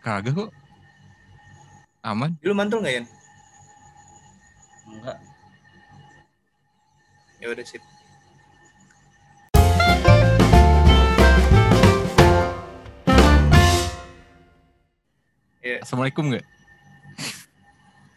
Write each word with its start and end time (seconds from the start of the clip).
Kagak 0.00 0.32
kok. 0.32 0.50
Aman. 2.00 2.32
Lu 2.40 2.56
mantul 2.56 2.80
nggak 2.80 2.94
ya? 2.96 3.02
Enggak. 4.88 5.16
Ya 7.36 7.46
udah 7.52 7.64
sip. 7.68 7.84
Ya, 15.60 15.76
Assalamualaikum 15.84 16.32
nggak? 16.32 16.44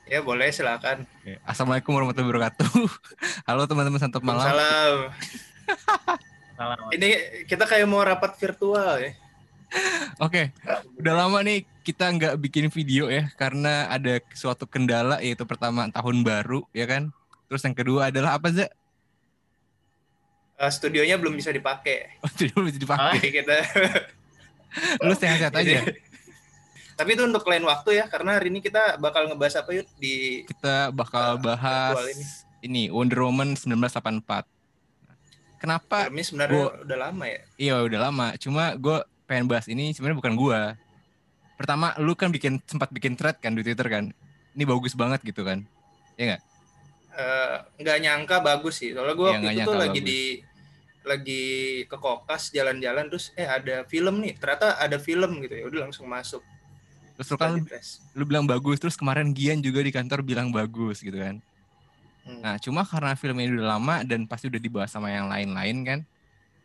ya 0.07 0.19
boleh 0.23 0.55
silakan. 0.55 1.03
Oke. 1.19 1.35
Assalamualaikum 1.43 1.91
warahmatullahi 1.99 2.31
wabarakatuh. 2.31 2.71
Halo 3.51 3.67
teman-teman 3.67 3.99
santap 3.99 4.23
malam. 4.23 4.47
Salam. 4.47 4.95
Ini 6.95 7.43
kita 7.43 7.67
kayak 7.67 7.91
mau 7.91 7.99
rapat 7.99 8.39
virtual 8.39 9.03
ya. 9.03 9.11
Oke, 10.19 10.53
udah 10.95 11.13
lama 11.15 11.41
nih 11.41 11.65
kita 11.81 12.07
nggak 12.07 12.35
bikin 12.39 12.69
video 12.69 13.07
ya 13.07 13.27
karena 13.33 13.87
ada 13.87 14.17
suatu 14.31 14.63
kendala 14.63 15.19
yaitu 15.19 15.43
pertama 15.43 15.89
tahun 15.89 16.21
baru 16.21 16.63
ya 16.69 16.85
kan. 16.85 17.09
Terus 17.45 17.61
yang 17.61 17.73
kedua 17.73 18.07
adalah 18.07 18.37
apa 18.37 18.49
sih? 18.49 18.69
Eh, 20.55 20.71
studionya 20.71 21.17
belum 21.17 21.33
bisa 21.33 21.49
dipakai. 21.49 22.17
Oh, 22.19 22.29
tidak 22.31 22.55
bisa 22.61 22.77
dipakai. 22.77 23.17
Jadi 23.17 23.29
kita 23.31 23.55
Lu 25.05 25.13
sehat-sehat 25.13 25.53
aja. 25.53 25.81
Tapi 26.93 27.09
itu 27.11 27.21
untuk 27.21 27.41
lain 27.43 27.61
waktu 27.63 27.89
ya, 27.95 28.05
karena 28.05 28.37
hari 28.37 28.47
ini 28.47 28.57
kita 28.59 28.97
bakal 28.97 29.25
ngebahas 29.25 29.59
apa 29.59 29.69
yuk 29.71 29.89
di 29.97 30.45
Kita 30.45 30.89
bakal 30.89 31.35
Uh, 31.35 31.41
bahas 31.43 31.97
ini. 32.07 32.25
ini 32.63 32.83
Wonder 32.87 33.21
Woman 33.23 33.53
1984. 33.53 34.45
Kenapa? 35.57 36.05
ini 36.07 36.21
sebenarnya 36.21 36.53
gua- 36.59 36.75
udah 36.81 36.97
lama 36.99 37.25
ya. 37.25 37.39
Iya 37.55 37.75
udah 37.81 37.99
lama. 38.01 38.27
Cuma 38.35 38.73
gue 38.75 38.97
pengen 39.25 39.47
bahas 39.47 39.65
ini 39.71 39.91
sebenarnya 39.95 40.19
bukan 40.19 40.35
gua. 40.35 40.61
Pertama, 41.59 41.93
lu 42.01 42.17
kan 42.17 42.33
bikin 42.33 42.59
sempat 42.65 42.89
bikin 42.91 43.13
thread 43.15 43.37
kan 43.39 43.53
di 43.55 43.61
Twitter 43.63 43.87
kan. 43.87 44.11
Ini 44.53 44.63
bagus 44.67 44.93
banget 44.93 45.21
gitu 45.23 45.45
kan. 45.45 45.63
Eh, 47.13 47.55
nggak 47.79 47.97
nyangka 48.01 48.41
bagus 48.41 48.81
sih. 48.81 48.91
Soalnya 48.91 49.13
gue 49.13 49.27
Iya, 49.29 49.33
waktu 49.37 49.41
nggak 49.45 49.53
itu 49.53 49.61
tuh 49.61 49.75
nyangka 49.75 49.83
lagi 49.85 49.99
bagus. 50.01 50.09
di 50.09 50.21
lagi 51.03 51.43
ke 51.85 51.97
kokas 51.99 52.43
jalan-jalan 52.55 53.05
terus 53.11 53.29
eh 53.37 53.45
ada 53.45 53.85
film 53.85 54.23
nih. 54.23 54.33
Ternyata 54.39 54.81
ada 54.81 54.97
film 54.97 55.31
gitu 55.45 55.53
ya. 55.53 55.63
Udah 55.69 55.79
langsung 55.89 56.09
masuk. 56.09 56.41
Terus 57.13 57.27
lu 57.29 57.37
kan 57.37 57.51
lu 58.17 58.23
bilang 58.25 58.45
bagus 58.49 58.81
terus 58.81 58.97
kemarin 58.97 59.29
Gian 59.37 59.61
juga 59.61 59.85
di 59.85 59.93
kantor 59.93 60.25
bilang 60.25 60.49
bagus 60.49 61.05
gitu 61.05 61.21
kan. 61.21 61.37
Hmm. 62.25 62.39
Nah, 62.41 62.55
cuma 62.57 62.81
karena 62.81 63.13
film 63.13 63.37
ini 63.37 63.61
udah 63.61 63.77
lama 63.77 63.95
dan 64.01 64.25
pasti 64.25 64.49
udah 64.49 64.57
dibahas 64.57 64.89
sama 64.89 65.13
yang 65.13 65.29
lain-lain 65.29 65.77
kan. 65.85 65.99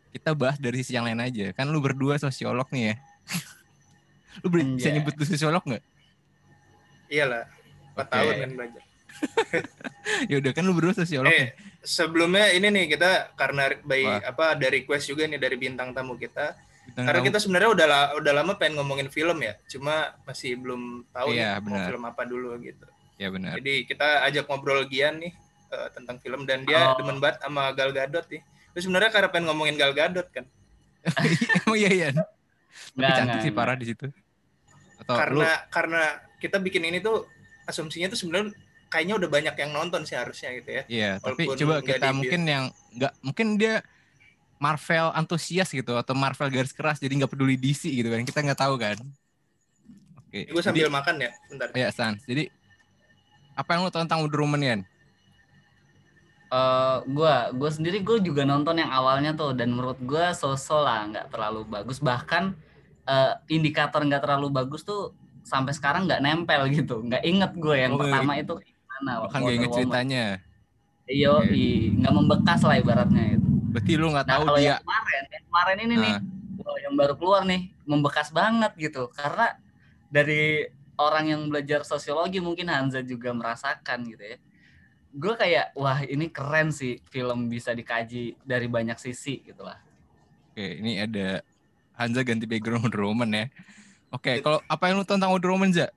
Kita 0.09 0.33
bahas 0.33 0.57
dari 0.57 0.79
sisi 0.79 0.93
yang 0.93 1.05
lain 1.05 1.19
aja. 1.19 1.51
Kan 1.51 1.69
lu 1.69 1.79
berdua 1.79 2.17
sosiolog 2.17 2.65
nih 2.69 2.83
ya. 2.83 2.95
lu 4.39 4.47
ber- 4.47 4.63
bisa 4.71 4.87
Anjay. 4.87 4.93
nyebut 4.95 5.13
lu 5.13 5.25
sosiolog 5.25 5.63
nggak? 5.63 5.83
Iyalah. 7.07 7.45
4 7.91 7.99
Oke. 7.99 8.09
tahun 8.09 8.33
kan 8.37 8.51
belajar. 8.53 8.83
Ya 10.25 10.35
udah 10.39 10.51
kan 10.51 10.63
lu 10.63 10.73
berdua 10.73 10.95
sosiolog. 10.95 11.29
nih. 11.29 11.37
Eh, 11.39 11.49
sebelumnya 11.81 12.49
ini 12.49 12.67
nih 12.67 12.85
kita 12.89 13.35
karena 13.35 13.69
by 13.79 14.01
Wah. 14.01 14.19
apa 14.25 14.43
ada 14.53 14.67
request 14.67 15.05
juga 15.07 15.25
nih 15.25 15.37
dari 15.37 15.55
bintang 15.55 15.91
tamu 15.91 16.15
kita. 16.15 16.57
Bintang 16.87 17.05
Karena 17.05 17.19
tamu- 17.19 17.27
kita 17.27 17.37
sebenarnya 17.37 17.69
udah 17.69 17.87
udah 18.17 18.33
lama 18.33 18.53
pengen 18.55 18.79
ngomongin 18.79 19.07
film 19.07 19.37
ya. 19.39 19.53
Cuma 19.67 20.15
masih 20.23 20.55
belum 20.55 21.05
tahu 21.09 21.29
Iya, 21.31 21.57
nih 21.57 21.61
mau 21.61 21.75
benar. 21.75 21.87
film 21.87 22.03
apa 22.03 22.21
dulu 22.23 22.49
gitu. 22.59 22.85
Ya 23.15 23.27
benar. 23.29 23.53
Jadi 23.55 23.73
kita 23.85 24.23
ajak 24.25 24.47
ngobrol 24.47 24.87
Gian 24.87 25.19
nih 25.19 25.33
eh, 25.69 25.87
tentang 25.93 26.17
film 26.17 26.41
dan 26.43 26.63
dia 26.63 26.79
Oh. 26.81 26.97
demen 26.97 27.19
banget 27.19 27.37
sama 27.39 27.69
Gal 27.71 27.91
Gadot 27.91 28.25
nih. 28.25 28.41
Terus 28.73 28.83
sebenarnya 28.85 29.11
karena 29.11 29.29
pengen 29.33 29.45
ngomongin 29.51 29.75
Gal 29.75 29.93
Gadot 29.93 30.27
kan. 30.29 30.45
Emang 31.65 31.77
iya 31.81 31.91
ya. 31.91 32.09
Tapi 32.13 32.99
Nggak, 32.99 33.17
cantik 33.17 33.39
sih 33.43 33.53
parah 33.53 33.75
di 33.75 33.85
situ. 33.87 34.05
Atau 34.99 35.15
lu 35.15 35.19
karena 35.19 35.51
karena 35.71 36.03
kita 36.39 36.57
bikin 36.59 36.83
ini 36.87 36.99
tuh 36.99 37.27
asumsinya 37.67 38.11
tuh 38.11 38.19
sebenarnya 38.19 38.55
kayaknya 38.89 39.15
udah 39.21 39.29
banyak 39.29 39.55
yang 39.55 39.71
nonton 39.71 40.01
sih 40.03 40.17
harusnya 40.17 40.49
gitu 40.57 40.69
ya. 40.69 40.83
Iya, 40.89 41.11
tapi 41.21 41.45
coba 41.45 41.81
kita 41.85 42.09
mungkin 42.11 42.41
yang 42.45 42.63
nggak 42.97 43.13
mungkin 43.21 43.47
dia 43.55 43.85
Marvel 44.59 45.15
antusias 45.15 45.71
gitu 45.71 45.95
atau 45.95 46.11
Marvel 46.17 46.51
garis 46.51 46.75
keras 46.75 46.99
jadi 46.99 47.15
nggak 47.23 47.31
peduli 47.31 47.55
DC 47.55 47.87
gitu 47.87 48.11
kan 48.11 48.25
kita 48.25 48.39
nggak 48.43 48.59
tahu 48.59 48.75
kan. 48.75 48.97
Oke. 50.19 50.45
Gue 50.51 50.61
sambil 50.61 50.91
makan 50.91 51.15
ya, 51.25 51.31
bentar. 51.47 51.73
jadi, 51.73 51.79
ya 51.79 51.89
Sans. 51.89 52.21
Jadi 52.27 52.51
apa 53.55 53.69
yang 53.73 53.87
lu 53.87 53.91
tahu 53.91 54.03
tentang 54.05 54.21
Wonder 54.25 54.41
Woman 54.43 54.61
Yan? 54.61 54.81
Eh, 56.49 56.97
gua 57.13 57.53
gua 57.53 57.69
sendiri 57.69 58.01
gue 58.01 58.17
juga 58.25 58.41
nonton 58.41 58.73
yang 58.81 58.89
awalnya 58.89 59.37
tuh 59.37 59.53
dan 59.53 59.69
menurut 59.69 60.01
gua 60.01 60.33
so-so 60.33 60.81
lah 60.81 61.05
nggak 61.05 61.29
terlalu 61.29 61.61
bagus 61.69 62.01
bahkan 62.01 62.57
eh, 63.05 63.37
indikator 63.53 64.01
nggak 64.01 64.25
terlalu 64.25 64.49
bagus 64.49 64.81
tuh 64.81 65.13
sampai 65.45 65.77
sekarang 65.77 66.09
nggak 66.09 66.25
nempel 66.25 66.65
gitu 66.73 67.05
nggak 67.05 67.21
inget 67.21 67.51
gue 67.53 67.75
yang 67.77 67.93
Oh, 67.93 68.01
pertama 68.01 68.33
itu 68.33 68.53
gimana 68.65 69.11
Bahkan 69.29 69.39
gak 69.39 69.55
inget 69.55 69.69
ceritanya. 69.71 70.25
Iya, 71.05 71.33
nggak 72.01 72.13
membekas 72.17 72.59
lah 72.65 72.75
ibaratnya 72.77 73.23
itu. 73.37 73.47
Berarti 73.69 73.91
lu 73.97 74.07
nggak 74.09 74.25
Nah 74.25 74.33
tahu 74.33 74.41
kalau 74.49 74.59
dia. 74.61 74.67
yang 74.73 74.81
kemarin, 74.81 75.23
yang 75.29 75.43
kemarin 75.49 75.77
ini 75.85 75.95
nih, 75.97 76.15
Ah. 76.17 76.77
yang 76.85 76.93
baru 76.97 77.13
keluar 77.17 77.41
nih, 77.45 77.61
membekas 77.85 78.29
banget 78.29 78.71
gitu. 78.77 79.09
Karena 79.13 79.53
dari 80.09 80.65
orang 80.97 81.25
yang 81.29 81.41
belajar 81.49 81.85
sosiologi 81.85 82.41
mungkin 82.41 82.69
Hanza 82.69 83.01
juga 83.01 83.33
merasakan 83.33 84.05
gitu 84.05 84.21
ya. 84.21 84.37
Gue 85.09 85.33
kayak, 85.33 85.73
wah 85.73 86.05
ini 86.05 86.29
keren 86.29 86.69
sih 86.69 87.01
film 87.09 87.49
bisa 87.49 87.73
dikaji 87.73 88.37
dari 88.45 88.67
banyak 88.69 88.97
sisi 89.01 89.41
gitu 89.41 89.65
lah. 89.65 89.81
Oke, 90.53 90.81
ini 90.81 91.01
ada 91.01 91.41
Hanza 91.97 92.21
ganti 92.21 92.45
background 92.45 92.87
Wonder 92.87 93.03
Woman 93.03 93.29
ya. 93.33 93.45
Oke, 94.09 94.41
kalau 94.41 94.61
apa 94.65 94.83
yang 94.89 95.01
lu 95.01 95.05
tentang 95.05 95.33
Wonder 95.33 95.51
Woman 95.53 95.73
Za? 95.73 95.89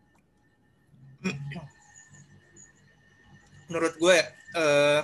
Menurut 3.68 3.94
gue 3.96 4.16
eh 4.52 5.00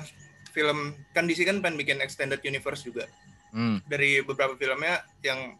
film 0.52 0.92
kan 1.14 1.24
DC 1.24 1.46
kan 1.46 1.62
pengen 1.62 1.78
bikin 1.78 1.98
extended 2.02 2.42
universe 2.42 2.82
juga. 2.84 3.06
Hmm, 3.54 3.80
Dari 3.88 4.20
beberapa 4.20 4.58
filmnya 4.58 5.06
yang 5.24 5.56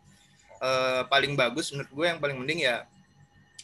eh, 0.61 1.03
paling 1.09 1.39
bagus 1.39 1.73
menurut 1.73 1.89
gue 1.95 2.07
yang 2.11 2.21
paling 2.21 2.37
mending 2.37 2.69
ya 2.69 2.85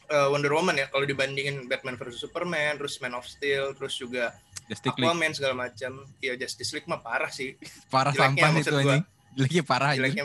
eh, 0.09 0.29
Wonder 0.31 0.55
Woman 0.55 0.81
ya 0.81 0.87
kalau 0.89 1.05
dibandingin 1.05 1.69
Batman 1.69 1.99
versus 1.99 2.23
Superman, 2.23 2.81
terus 2.81 2.97
Man 3.03 3.19
of 3.19 3.27
Steel, 3.29 3.77
terus 3.77 3.99
juga 3.99 4.33
Justice 4.65 4.97
League 4.97 5.05
Aquaman 5.05 5.33
segala 5.33 5.55
macam. 5.55 5.93
Ya 6.19 6.33
Justice 6.35 6.73
League 6.73 6.89
mah 6.89 7.01
parah 7.01 7.29
sih. 7.29 7.57
parah 7.93 8.13
jeleknya 8.13 8.43
sampah 8.45 8.61
itu 8.61 8.75
anjing. 8.75 9.05
Jeleknya 9.35 9.63
parah 9.63 9.89
aja. 9.93 9.99
jeleknya 10.01 10.25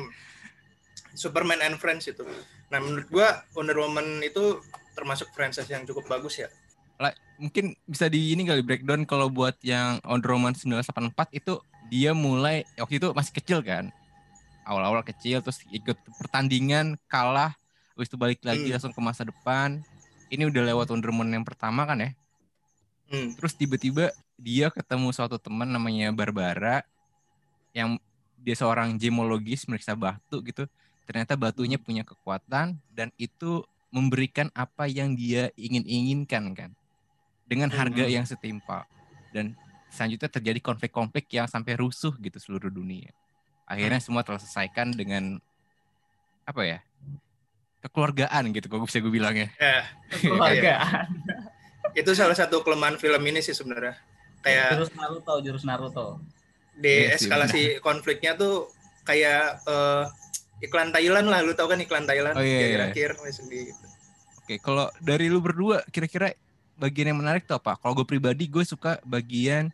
Superman 1.14 1.60
and 1.60 1.78
Friends 1.78 2.08
itu. 2.08 2.24
Nah 2.70 2.80
menurut 2.80 3.08
gua 3.10 3.44
Wonder 3.54 3.78
Woman 3.78 4.22
itu 4.22 4.62
termasuk 4.94 5.32
franchise 5.32 5.68
yang 5.68 5.84
cukup 5.84 6.08
bagus 6.08 6.40
ya. 6.40 6.50
mungkin 7.40 7.72
bisa 7.88 8.12
di 8.12 8.36
ini 8.36 8.44
kali 8.44 8.60
breakdown 8.60 9.08
kalau 9.08 9.32
buat 9.32 9.56
yang 9.64 10.04
Wonder 10.04 10.36
Woman 10.36 10.52
1984 10.52 11.32
itu 11.32 11.56
dia 11.88 12.12
mulai 12.12 12.68
waktu 12.76 13.00
itu 13.00 13.16
masih 13.16 13.32
kecil 13.32 13.64
kan 13.64 13.96
awal-awal 14.68 15.00
kecil 15.08 15.40
terus 15.40 15.64
ikut 15.72 15.96
pertandingan 16.20 17.00
kalah 17.08 17.56
habis 17.96 18.12
itu 18.12 18.20
balik 18.20 18.44
lagi 18.44 18.68
Hmm. 18.68 18.76
langsung 18.76 18.92
ke 18.92 19.00
masa 19.00 19.24
depan 19.24 19.80
ini 20.28 20.52
udah 20.52 20.68
lewat 20.68 20.92
Wonder 20.92 21.16
Woman 21.16 21.32
yang 21.32 21.48
pertama 21.48 21.88
kan 21.88 22.04
ya 22.04 22.12
Hmm. 23.08 23.32
terus 23.40 23.56
tiba-tiba 23.56 24.12
dia 24.40 24.72
ketemu 24.72 25.12
suatu 25.12 25.36
teman 25.36 25.68
namanya 25.68 26.10
Barbara 26.16 26.82
yang 27.76 28.00
dia 28.40 28.56
seorang 28.56 28.96
gemologis 28.96 29.68
meriksa 29.68 29.94
batu 29.94 30.40
gitu. 30.42 30.64
Ternyata 31.04 31.36
batunya 31.36 31.76
punya 31.76 32.08
kekuatan 32.08 32.80
dan 32.96 33.10
itu 33.20 33.62
memberikan 33.90 34.48
apa 34.56 34.88
yang 34.88 35.12
dia 35.14 35.52
ingin-inginkan 35.60 36.56
kan. 36.56 36.72
Dengan 37.44 37.74
harga 37.74 38.06
Hmm. 38.06 38.14
yang 38.22 38.26
setimpal. 38.26 38.86
Dan 39.34 39.58
selanjutnya 39.90 40.30
terjadi 40.30 40.60
konflik-konflik 40.62 41.26
yang 41.34 41.50
sampai 41.50 41.74
rusuh 41.76 42.14
gitu 42.22 42.38
seluruh 42.38 42.70
dunia. 42.70 43.10
Akhirnya 43.66 44.00
semua 44.00 44.22
terselesaikan 44.22 44.94
dengan 44.94 45.38
apa 46.46 46.62
ya 46.66 46.80
kekeluargaan 47.80 48.50
gitu 48.52 48.68
kalau 48.68 48.84
bisa 48.84 49.00
gue 49.00 49.14
bilang 49.14 49.32
ya 49.38 49.48
Ya, 49.62 49.86
Keluargaan. 50.20 51.08
itu 52.00 52.12
salah 52.14 52.36
satu 52.36 52.62
kelemahan 52.62 52.98
film 52.98 53.22
ini 53.24 53.40
sih 53.42 53.54
sebenarnya. 53.54 53.98
Kayak 54.40 54.68
Jurus 54.76 54.92
Naruto, 54.96 55.34
jurus 55.44 55.64
Naruto. 55.68 56.08
di 56.80 57.12
Iya 57.12 57.20
eskalasi 57.20 57.84
konfliknya 57.84 58.40
tuh 58.40 58.72
kayak 59.04 59.60
eh, 59.68 60.04
iklan 60.64 60.96
Thailand 60.96 61.28
lah, 61.28 61.44
lu 61.44 61.52
tau 61.52 61.68
kan 61.68 61.80
iklan 61.80 62.08
Thailand 62.08 62.40
Oh, 62.40 62.44
iya, 62.44 62.60
di 62.60 62.68
iya. 62.72 62.88
akhir 62.88 63.20
gitu. 63.20 63.86
Oke, 64.40 64.56
kalau 64.64 64.88
dari 65.04 65.28
lu 65.28 65.44
berdua 65.44 65.84
kira-kira 65.92 66.32
bagian 66.80 67.12
yang 67.12 67.20
menarik 67.20 67.44
tuh 67.44 67.60
apa? 67.60 67.76
Kalau 67.76 67.94
gue 68.00 68.08
pribadi 68.08 68.48
gue 68.48 68.64
suka 68.64 69.04
bagian 69.04 69.68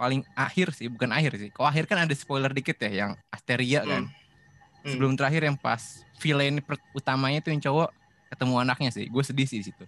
paling 0.00 0.24
akhir 0.32 0.72
sih, 0.72 0.88
bukan 0.88 1.12
akhir 1.12 1.36
sih. 1.36 1.48
Kalau 1.52 1.68
akhir 1.68 1.84
kan 1.88 2.04
ada 2.04 2.14
spoiler 2.16 2.52
dikit 2.52 2.76
ya, 2.80 3.04
yang 3.06 3.12
Asteria 3.28 3.84
kan. 3.84 4.08
Hmm. 4.08 4.12
Hmm. 4.84 4.90
Sebelum 4.96 5.12
terakhir 5.16 5.44
yang 5.44 5.56
pas 5.60 6.00
villain 6.20 6.60
utamanya 6.96 7.44
tuh 7.44 7.52
yang 7.52 7.60
cowok 7.60 7.92
ketemu 8.32 8.54
anaknya 8.60 8.90
sih. 8.92 9.06
Gue 9.12 9.24
sedih 9.24 9.44
sih 9.48 9.60
di 9.60 9.66
situ. 9.72 9.84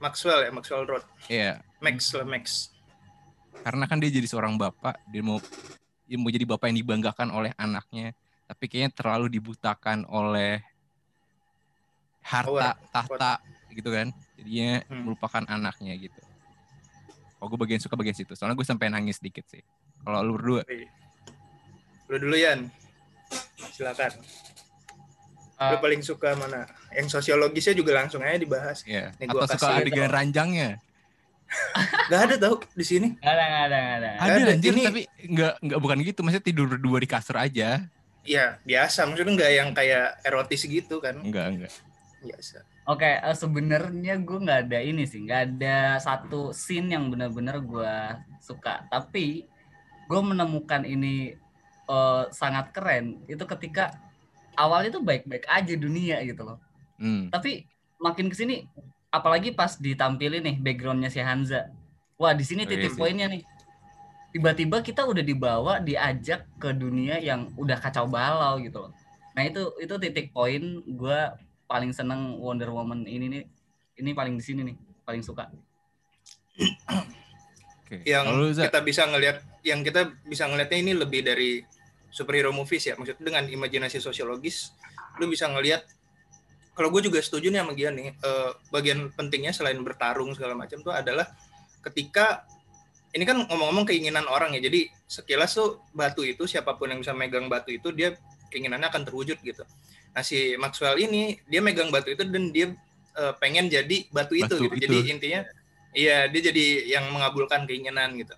Maxwell 0.00 0.40
ya, 0.44 0.50
Maxwell 0.52 0.88
Road. 0.88 1.04
Iya, 1.28 1.60
Max 1.84 2.16
lah 2.16 2.24
Max. 2.24 2.72
Karena 3.60 3.84
kan 3.84 3.98
dia 3.98 4.10
jadi 4.10 4.26
seorang 4.26 4.56
bapak, 4.56 5.00
dia 5.08 5.20
mau 5.20 5.38
dia 6.04 6.16
mau 6.18 6.28
jadi 6.28 6.42
bapak 6.42 6.74
yang 6.74 6.78
dibanggakan 6.82 7.28
oleh 7.30 7.54
anaknya, 7.54 8.12
tapi 8.44 8.66
kayaknya 8.66 8.90
terlalu 8.90 9.30
dibutakan 9.30 10.02
oleh 10.10 10.58
harta, 12.20 12.76
tahta, 12.90 13.32
gitu 13.70 13.90
kan. 13.90 14.10
Jadinya 14.34 14.82
Hmm. 14.88 15.02
melupakan 15.06 15.44
anaknya 15.46 15.94
gitu. 15.96 16.20
Oh 17.40 17.48
gue 17.48 17.56
bagian 17.56 17.80
suka 17.80 17.96
bagian 17.96 18.12
situ. 18.12 18.36
Soalnya 18.36 18.52
gue 18.52 18.66
sampai 18.66 18.92
nangis 18.92 19.16
dikit 19.16 19.48
sih. 19.48 19.64
Kalau 20.04 20.20
lu 20.20 20.36
berdua? 20.36 20.62
Lu 22.10 22.16
dulu 22.20 22.36
Yan. 22.36 22.68
Silakan. 23.72 24.12
Lu 25.60 25.76
Eh, 25.76 25.80
paling 25.80 26.00
suka 26.00 26.36
mana? 26.36 26.64
Yang 26.92 27.20
sosiologisnya 27.20 27.76
juga 27.76 27.92
langsung 27.96 28.20
aja 28.24 28.36
dibahas. 28.36 28.80
ya 28.82 29.12
Nih 29.20 29.28
gua 29.28 29.44
atau 29.44 29.56
suka 29.56 29.76
adegan 29.78 30.08
ranjangnya 30.08 30.80
Gak 32.10 32.20
ada 32.26 32.34
tau 32.38 32.56
di 32.74 32.84
sini. 32.84 33.08
nggak 33.18 33.34
ada 33.34 33.44
nggak 33.44 33.64
ada 33.66 33.78
nggak 33.78 33.96
ada. 33.96 34.10
ada 34.18 34.34
ada. 34.34 34.52
anjir 34.54 34.72
Ini- 34.74 34.86
tapi 34.86 35.02
nggak 35.30 35.54
nggak 35.62 35.78
bukan 35.82 35.98
gitu 36.02 36.20
maksudnya 36.22 36.46
tidur 36.46 36.66
berdua 36.70 36.98
di 36.98 37.08
kasur 37.10 37.36
aja 37.36 37.68
Ya 38.20 38.60
biasa. 38.62 39.08
Maksudnya 39.08 39.32
nggak 39.32 39.52
yang 39.56 39.70
kayak 39.72 40.20
erotis 40.22 40.62
gitu 40.62 41.00
kan? 41.00 41.16
enggak 41.20 41.46
enggak 41.56 41.72
Biasa. 42.20 42.60
Oke, 42.84 43.06
eh, 43.06 43.36
sebenarnya 43.36 44.18
gue 44.18 44.38
nggak 44.40 44.60
ada 44.68 44.78
ini 44.82 45.08
sih, 45.08 45.24
nggak 45.24 45.40
ada 45.56 45.96
satu 45.96 46.52
scene 46.52 46.92
yang 46.92 47.08
benar-benar 47.08 47.62
gue 47.64 47.94
suka. 48.38 48.84
Tapi 48.90 49.48
gue 50.04 50.20
menemukan 50.20 50.84
ini 50.84 51.32
eh, 51.86 52.24
sangat 52.30 52.70
keren 52.70 53.24
itu 53.24 53.40
ketika 53.48 53.94
awalnya 54.52 55.00
tuh 55.00 55.02
baik-baik 55.02 55.48
aja 55.48 55.74
dunia 55.74 56.20
gitu 56.20 56.44
loh. 56.44 56.58
hmm. 57.00 57.32
Tapi 57.32 57.64
makin 57.96 58.28
ke 58.28 58.36
sini, 58.36 58.68
apalagi 59.10 59.50
pas 59.52 59.74
ditampilin 59.76 60.42
nih 60.42 60.56
backgroundnya 60.62 61.10
si 61.10 61.18
Hanza. 61.18 61.70
Wah 62.16 62.32
di 62.32 62.46
sini 62.46 62.64
Oh, 62.64 62.70
iya 62.70 62.72
titik 62.78 62.94
poinnya 62.94 63.26
nih. 63.26 63.42
Tiba-tiba 64.30 64.78
kita 64.86 65.02
udah 65.10 65.26
dibawa, 65.26 65.82
diajak 65.82 66.46
ke 66.62 66.70
dunia 66.70 67.18
yang 67.18 67.50
udah 67.58 67.74
kacau 67.82 68.06
balau 68.06 68.62
gitu 68.62 68.86
loh. 68.86 68.92
Nah 69.34 69.42
itu 69.42 69.74
itu 69.82 69.94
titik 69.98 70.30
poin 70.30 70.62
gue 70.86 71.20
paling 71.66 71.90
seneng 71.90 72.38
Wonder 72.38 72.70
Woman 72.70 73.02
ini 73.06 73.26
nih. 73.26 73.44
Ini 73.98 74.10
paling 74.14 74.38
di 74.38 74.44
sini 74.46 74.60
nih, 74.64 74.76
paling 75.02 75.20
suka. 75.20 75.50
oke 77.84 77.94
Yang 78.06 78.24
Kalau 78.26 78.38
lu, 78.38 78.48
Za? 78.54 78.62
kita 78.70 78.80
bisa 78.80 79.02
ngelihat, 79.04 79.38
yang 79.66 79.80
kita 79.84 80.14
bisa 80.24 80.48
ngelihatnya 80.48 80.78
ini 80.78 80.92
lebih 80.96 81.20
dari 81.20 81.60
superhero 82.08 82.50
movies 82.50 82.86
ya. 82.86 82.94
Maksudnya 82.96 83.22
dengan 83.22 83.44
imajinasi 83.50 83.98
sosiologis, 84.00 84.72
lu 85.18 85.28
bisa 85.28 85.50
ngelihat. 85.50 85.84
Kalau 86.80 86.88
gue 86.96 87.12
juga 87.12 87.20
setuju 87.20 87.52
nih 87.52 87.60
sama 87.60 87.76
Gian 87.76 87.92
nih, 87.92 88.08
eh, 88.16 88.50
bagian 88.72 89.12
pentingnya 89.12 89.52
selain 89.52 89.76
bertarung 89.84 90.32
segala 90.32 90.56
macam 90.56 90.80
tuh 90.80 90.96
adalah 90.96 91.28
ketika 91.84 92.48
ini 93.12 93.28
kan 93.28 93.44
ngomong-ngomong 93.44 93.84
keinginan 93.84 94.24
orang 94.24 94.56
ya. 94.56 94.64
Jadi 94.64 94.88
sekilas 95.04 95.52
tuh 95.52 95.84
batu 95.92 96.24
itu 96.24 96.48
siapa 96.48 96.72
pun 96.80 96.88
yang 96.88 97.04
bisa 97.04 97.12
megang 97.12 97.52
batu 97.52 97.68
itu 97.68 97.92
dia 97.92 98.16
keinginannya 98.48 98.88
akan 98.88 99.04
terwujud 99.04 99.36
gitu. 99.44 99.60
Nah 100.16 100.24
si 100.24 100.56
Maxwell 100.56 100.96
ini 100.96 101.36
dia 101.44 101.60
megang 101.60 101.92
batu 101.92 102.16
itu 102.16 102.24
dan 102.24 102.48
dia 102.48 102.72
eh, 103.12 103.32
pengen 103.36 103.68
jadi 103.68 104.08
batu 104.08 104.32
itu 104.32 104.48
Batu 104.48 104.72
gitu. 104.72 104.80
itu. 104.80 104.84
Jadi 104.88 104.96
intinya 105.12 105.40
iya 105.92 106.32
dia 106.32 106.48
jadi 106.48 106.96
yang 106.96 107.12
mengabulkan 107.12 107.68
keinginan 107.68 108.16
gitu. 108.16 108.32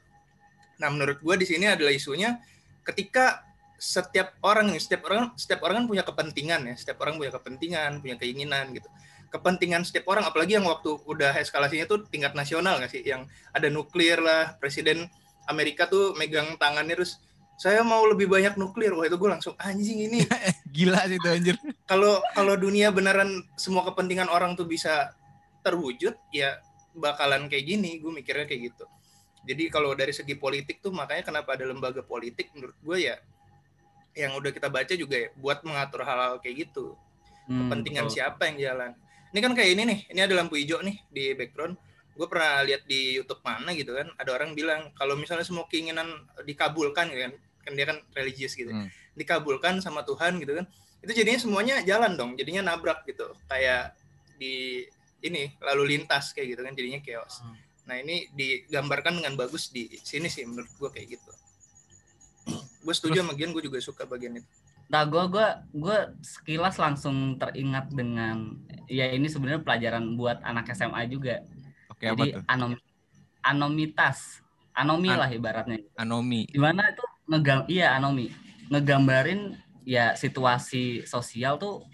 Nah 0.83 0.91
menurut 0.91 1.23
gua 1.23 1.39
di 1.39 1.47
sini 1.47 1.71
adalah 1.71 1.95
isunya 1.95 2.43
ketika 2.83 3.47
setiap 3.83 4.39
orang 4.47 4.71
nih, 4.71 4.79
setiap 4.79 5.11
orang 5.11 5.35
setiap 5.35 5.67
orang 5.67 5.83
kan 5.83 5.87
punya 5.91 6.05
kepentingan 6.07 6.71
ya, 6.71 6.75
setiap 6.79 7.03
orang 7.03 7.19
punya 7.19 7.35
kepentingan, 7.35 7.99
punya 7.99 8.15
keinginan 8.15 8.71
gitu. 8.79 8.87
Kepentingan 9.35 9.83
setiap 9.83 10.07
orang, 10.07 10.23
apalagi 10.23 10.55
yang 10.55 10.71
waktu 10.71 11.03
udah 11.03 11.35
eskalasinya 11.43 11.91
tuh 11.91 12.07
tingkat 12.07 12.39
nasional 12.39 12.79
nggak 12.79 12.95
sih, 12.95 13.03
yang 13.03 13.27
ada 13.51 13.67
nuklir 13.67 14.23
lah, 14.23 14.55
presiden 14.63 15.11
Amerika 15.51 15.91
tuh 15.91 16.15
megang 16.15 16.55
tangannya 16.63 16.95
terus 16.95 17.19
saya 17.59 17.83
mau 17.83 18.07
lebih 18.07 18.31
banyak 18.31 18.55
nuklir, 18.55 18.95
wah 18.95 19.03
itu 19.03 19.19
gue 19.19 19.31
langsung 19.35 19.59
anjing 19.59 20.07
ini. 20.07 20.23
Gila 20.75 21.03
sih 21.11 21.19
itu 21.19 21.29
anjir. 21.29 21.57
Kalau 21.91 22.23
kalau 22.39 22.55
dunia 22.55 22.95
beneran 22.95 23.43
semua 23.59 23.83
kepentingan 23.83 24.31
orang 24.31 24.55
tuh 24.55 24.71
bisa 24.71 25.11
terwujud 25.67 26.15
ya 26.31 26.63
bakalan 26.95 27.51
kayak 27.51 27.67
gini 27.67 27.99
gue 27.99 28.15
mikirnya 28.15 28.47
kayak 28.47 28.71
gitu. 28.71 28.87
Jadi 29.43 29.75
kalau 29.75 29.91
dari 29.99 30.15
segi 30.15 30.39
politik 30.39 30.79
tuh 30.79 30.95
makanya 30.95 31.27
kenapa 31.35 31.59
ada 31.59 31.67
lembaga 31.67 31.99
politik 32.07 32.55
menurut 32.55 32.79
gue 32.79 33.11
ya 33.11 33.19
yang 34.13 34.37
udah 34.37 34.51
kita 34.53 34.69
baca 34.69 34.93
juga 34.93 35.17
ya 35.17 35.29
buat 35.41 35.65
mengatur 35.65 36.05
hal-hal 36.05 36.37
kayak 36.41 36.69
gitu. 36.69 36.97
Hmm, 37.49 37.67
kepentingan 37.67 38.07
betul. 38.07 38.17
siapa 38.21 38.43
yang 38.53 38.57
jalan. 38.61 38.91
Ini 39.33 39.39
kan 39.41 39.53
kayak 39.57 39.71
ini 39.73 39.83
nih 39.89 39.99
ini 40.13 40.21
ada 40.21 40.35
lampu 40.37 40.55
hijau 40.61 40.85
nih 40.85 40.97
di 41.09 41.25
background. 41.33 41.75
Gue 42.13 42.29
pernah 42.29 42.61
lihat 42.61 42.85
di 42.85 43.17
YouTube 43.17 43.41
mana 43.41 43.73
gitu 43.73 43.97
kan 43.97 44.13
ada 44.21 44.31
orang 44.37 44.53
bilang 44.53 44.93
kalau 44.93 45.17
misalnya 45.17 45.49
semua 45.49 45.65
keinginan 45.65 46.29
dikabulkan 46.45 47.09
gitu 47.09 47.21
kan 47.25 47.33
kan 47.65 47.73
dia 47.73 47.87
kan 47.89 47.99
religius 48.13 48.53
gitu. 48.53 48.71
Hmm. 48.71 48.91
dikabulkan 49.13 49.77
sama 49.85 50.01
Tuhan 50.09 50.41
gitu 50.41 50.57
kan 50.57 50.65
itu 51.05 51.13
jadinya 51.13 51.37
semuanya 51.37 51.77
jalan 51.85 52.17
dong 52.17 52.37
jadinya 52.37 52.73
nabrak 52.73 53.09
gitu. 53.09 53.33
Kayak 53.49 53.97
di 54.37 54.85
ini 55.23 55.55
lalu 55.63 55.97
lintas 55.97 56.37
kayak 56.37 56.57
gitu 56.57 56.61
kan 56.61 56.73
jadinya 56.77 57.01
chaos. 57.01 57.41
Hmm. 57.41 57.57
nah 57.83 57.99
ini 57.99 58.31
digambarkan 58.31 59.19
dengan 59.19 59.35
bagus 59.35 59.75
di 59.75 59.91
sini 60.07 60.31
sih 60.31 60.47
menurut 60.47 60.71
gue 60.79 60.91
kayak 60.95 61.19
gitu 61.19 61.33
gue 62.83 62.95
setuju 62.95 63.23
sama 63.23 63.33
Gian 63.39 63.55
gue 63.55 63.63
juga 63.63 63.79
suka 63.79 64.03
bagian 64.05 64.43
itu 64.43 64.49
Nah, 64.93 65.09
gue 65.09 65.25
gua 65.33 65.65
gua 65.73 66.13
sekilas 66.21 66.77
langsung 66.77 67.41
teringat 67.41 67.89
dengan 67.97 68.61
ya 68.85 69.09
ini 69.09 69.25
sebenarnya 69.25 69.65
pelajaran 69.65 70.21
buat 70.21 70.45
anak 70.45 70.69
SMA 70.77 71.09
juga. 71.09 71.41
oke 71.89 72.05
apa 72.05 72.13
Jadi 72.13 72.37
tuh 72.37 72.43
anom 72.45 72.73
anomitas, 73.41 74.45
anomi 74.77 75.09
An- 75.09 75.21
lah 75.25 75.31
ibaratnya. 75.33 75.81
anomi 75.97 76.45
Di 76.45 76.61
mana 76.61 76.93
itu 76.93 77.05
ngegam 77.25 77.65
iya 77.73 77.97
anomi 77.97 78.29
ngegambarin 78.69 79.57
ya 79.89 80.13
situasi 80.13 81.09
sosial 81.09 81.57
tuh 81.57 81.89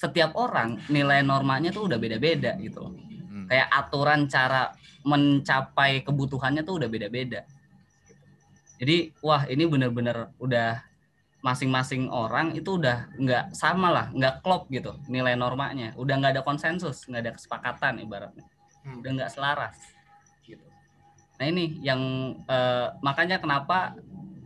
setiap 0.00 0.32
orang 0.32 0.80
nilai 0.88 1.20
normanya 1.20 1.68
tuh 1.68 1.84
udah 1.84 2.00
beda-beda 2.00 2.56
gitu 2.64 2.80
loh. 2.80 2.96
Hmm. 3.28 3.44
Kayak 3.44 3.68
aturan 3.76 4.24
cara 4.24 4.72
mencapai 5.04 6.00
kebutuhannya 6.00 6.64
tuh 6.64 6.80
udah 6.80 6.88
beda-beda. 6.88 7.44
Jadi 8.78 9.10
wah 9.20 9.42
ini 9.50 9.66
bener-bener 9.66 10.30
udah 10.38 10.86
masing-masing 11.38 12.10
orang 12.10 12.54
itu 12.58 12.78
udah 12.78 13.10
nggak 13.14 13.54
sama 13.54 13.94
lah, 13.94 14.06
nggak 14.10 14.42
klop 14.42 14.66
gitu 14.70 14.98
nilai 15.06 15.38
normanya. 15.38 15.94
Udah 15.94 16.18
nggak 16.18 16.38
ada 16.38 16.42
konsensus, 16.42 17.06
nggak 17.06 17.22
ada 17.22 17.32
kesepakatan 17.34 18.02
ibaratnya. 18.02 18.46
Hmm. 18.82 19.02
Udah 19.02 19.10
nggak 19.18 19.30
selaras. 19.30 19.78
Gitu. 20.42 20.62
Nah 21.38 21.46
ini 21.46 21.78
yang 21.82 22.02
eh, 22.46 22.88
makanya 23.02 23.38
kenapa 23.38 23.94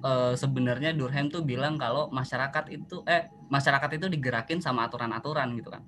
eh, 0.04 0.34
sebenarnya 0.36 0.92
Durkheim 0.92 1.32
tuh 1.32 1.44
bilang 1.44 1.80
kalau 1.80 2.12
masyarakat 2.12 2.68
itu 2.72 3.04
eh 3.08 3.28
masyarakat 3.48 4.00
itu 4.00 4.06
digerakin 4.12 4.60
sama 4.60 4.88
aturan-aturan 4.88 5.52
gitu 5.56 5.72
kan. 5.72 5.84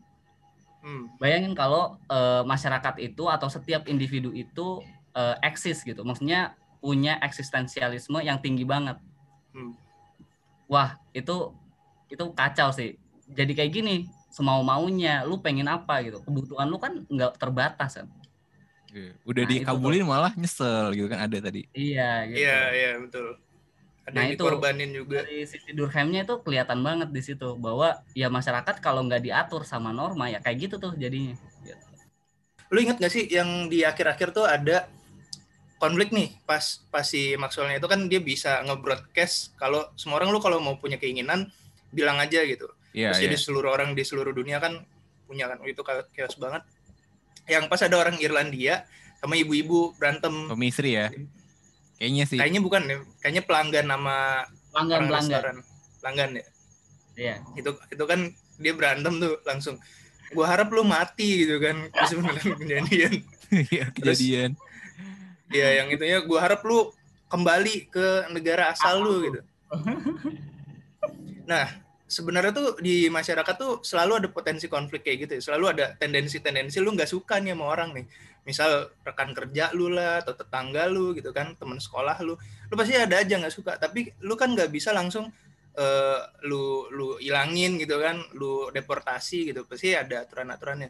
Hmm. 0.85 1.13
Bayangin 1.21 1.53
kalau 1.57 2.01
eh, 2.09 2.45
masyarakat 2.45 3.01
itu 3.01 3.25
atau 3.29 3.49
setiap 3.53 3.89
individu 3.89 4.33
itu 4.33 4.81
eh, 5.13 5.37
eksis 5.45 5.85
gitu, 5.85 6.01
maksudnya 6.01 6.57
punya 6.85 7.17
eksistensialisme 7.25 8.21
yang 8.21 8.37
tinggi 8.37 8.69
banget. 8.69 9.01
Hmm. 9.57 9.73
Wah 10.69 11.01
itu 11.17 11.57
itu 12.13 12.25
kacau 12.37 12.69
sih. 12.69 13.01
Jadi 13.25 13.57
kayak 13.57 13.73
gini, 13.73 13.97
semau 14.29 14.61
maunya, 14.61 15.25
lu 15.25 15.41
pengen 15.41 15.65
apa 15.65 16.05
gitu, 16.05 16.21
kebutuhan 16.21 16.69
lu 16.69 16.77
kan 16.77 17.01
nggak 17.09 17.41
terbatas 17.41 18.05
kan. 18.05 18.09
Iya. 18.95 19.11
udah 19.27 19.43
Nah, 19.43 19.51
itu 19.51 19.55
dikabulin 19.59 20.05
malah 20.07 20.33
nyesel 20.39 20.95
gitu 20.95 21.11
kan 21.11 21.27
ada 21.27 21.43
tadi 21.43 21.67
Iya 21.75 22.31
gitu. 22.31 22.39
iya 22.47 22.59
iya 22.71 22.91
betul 22.95 23.35
ada 24.07 24.15
Nah, 24.15 24.23
yang 24.23 24.39
itu- 24.39 24.47
dikorbanin 24.47 24.91
juga 24.95 25.27
Dari 25.27 25.43
sisi 25.51 25.75
Durkheimnya 25.75 26.23
itu 26.23 26.39
kelihatan 26.47 26.79
banget 26.79 27.11
di 27.11 27.19
situ 27.19 27.59
bahwa 27.59 28.07
ya 28.15 28.31
masyarakat 28.31 28.79
kalau 28.79 29.03
nggak 29.03 29.27
diatur 29.27 29.67
sama 29.67 29.91
norma 29.91 30.31
ya 30.31 30.39
kayak 30.39 30.71
gitu 30.71 30.75
tuh 30.79 30.95
jadinya. 30.95 31.35
Gitu. 31.67 31.83
lu 32.71 32.79
inget 32.87 33.03
gak 33.03 33.11
sih 33.11 33.27
yang 33.27 33.67
di 33.67 33.83
akhir-akhir 33.83 34.31
tuh 34.31 34.47
ada 34.47 34.87
konflik 35.85 36.09
nih 36.11 36.33
pas 36.43 36.65
pas 36.89 37.05
si 37.05 37.37
Maxwellnya 37.37 37.77
itu 37.77 37.85
kan 37.85 38.01
dia 38.07 38.19
bisa 38.19 38.65
nge-broadcast 38.65 39.53
kalau 39.55 39.85
semua 39.95 40.17
orang 40.17 40.33
lu 40.33 40.41
kalau 40.41 40.57
mau 40.59 40.75
punya 40.75 40.97
keinginan 40.97 41.53
bilang 41.91 42.17
aja 42.17 42.41
gitu 42.43 42.65
Iya, 42.91 43.11
terus 43.11 43.19
iya. 43.19 43.25
jadi 43.27 43.37
seluruh 43.37 43.71
orang 43.71 43.93
di 43.93 44.01
seluruh 44.01 44.31
dunia 44.31 44.57
kan 44.57 44.81
punya 45.25 45.45
kan 45.45 45.59
itu 45.63 45.83
chaos 45.85 46.37
banget 46.37 46.63
yang 47.45 47.67
pas 47.67 47.77
ada 47.79 47.95
orang 47.95 48.17
Irlandia 48.17 48.87
sama 49.19 49.35
ibu-ibu 49.35 49.93
berantem 49.95 50.33
Suami 50.47 50.69
istri 50.69 50.95
ya. 50.95 51.11
Kayaknya 51.95 52.25
sih. 52.25 52.39
kayaknya 52.39 52.61
bukan 52.61 52.83
ya 52.85 52.97
kayaknya 53.19 53.43
pelanggan 53.43 53.87
sama 53.87 54.17
Pelanggan 54.71 54.97
orang 54.97 55.09
pelanggan. 55.11 55.31
restoran 55.31 55.57
pelanggan 55.99 56.31
ya 56.33 56.45
Iya. 57.15 57.35
itu 57.55 57.71
itu 57.89 58.05
kan 58.05 58.21
dia 58.57 58.73
berantem 58.73 59.13
tuh 59.19 59.35
langsung 59.43 59.77
gua 60.31 60.47
harap 60.49 60.71
lu 60.71 60.83
mati 60.83 61.43
gitu 61.43 61.59
kan 61.59 61.77
terus 61.95 62.11
kejadian 62.57 63.13
Iya, 63.51 63.85
kejadian. 63.91 64.51
Ya 65.55 65.69
yang 65.79 65.89
itunya 65.95 66.19
gua 66.27 66.43
harap 66.43 66.67
lu 66.67 66.91
kembali 67.31 67.89
ke 67.89 68.29
negara 68.35 68.75
asal 68.75 68.99
lu 69.01 69.15
gitu. 69.31 69.41
Nah 71.45 71.69
sebenarnya 72.09 72.53
tuh 72.57 72.69
di 72.81 73.11
masyarakat 73.13 73.55
tuh 73.59 73.73
selalu 73.85 74.25
ada 74.25 74.29
potensi 74.33 74.65
konflik 74.65 75.05
kayak 75.05 75.29
gitu 75.29 75.33
ya. 75.37 75.43
Selalu 75.53 75.65
ada 75.77 75.85
tendensi-tendensi 75.97 76.81
lu 76.81 76.97
nggak 76.97 77.11
suka 77.11 77.37
nih 77.41 77.53
sama 77.53 77.65
orang 77.69 77.91
nih. 77.93 78.07
Misal 78.49 78.93
rekan 79.05 79.37
kerja 79.37 79.73
lu 79.77 79.93
lah 79.93 80.25
atau 80.25 80.37
tetangga 80.37 80.89
lu 80.89 81.13
gitu 81.13 81.33
kan 81.37 81.53
teman 81.57 81.81
sekolah 81.81 82.17
lu. 82.25 82.37
Lu 82.69 82.75
pasti 82.77 82.97
ada 82.97 83.21
aja 83.21 83.35
nggak 83.37 83.55
suka. 83.55 83.77
Tapi 83.77 84.15
lu 84.25 84.35
kan 84.37 84.53
nggak 84.53 84.73
bisa 84.73 84.93
langsung 84.97 85.29
eh, 85.77 86.21
lu 86.49 86.89
lu 86.93 87.21
ilangin 87.21 87.77
gitu 87.81 88.01
kan 88.01 88.21
lu 88.37 88.73
deportasi 88.73 89.53
gitu. 89.53 89.69
Pasti 89.69 89.97
ada 89.97 90.25
aturan-aturannya. 90.25 90.89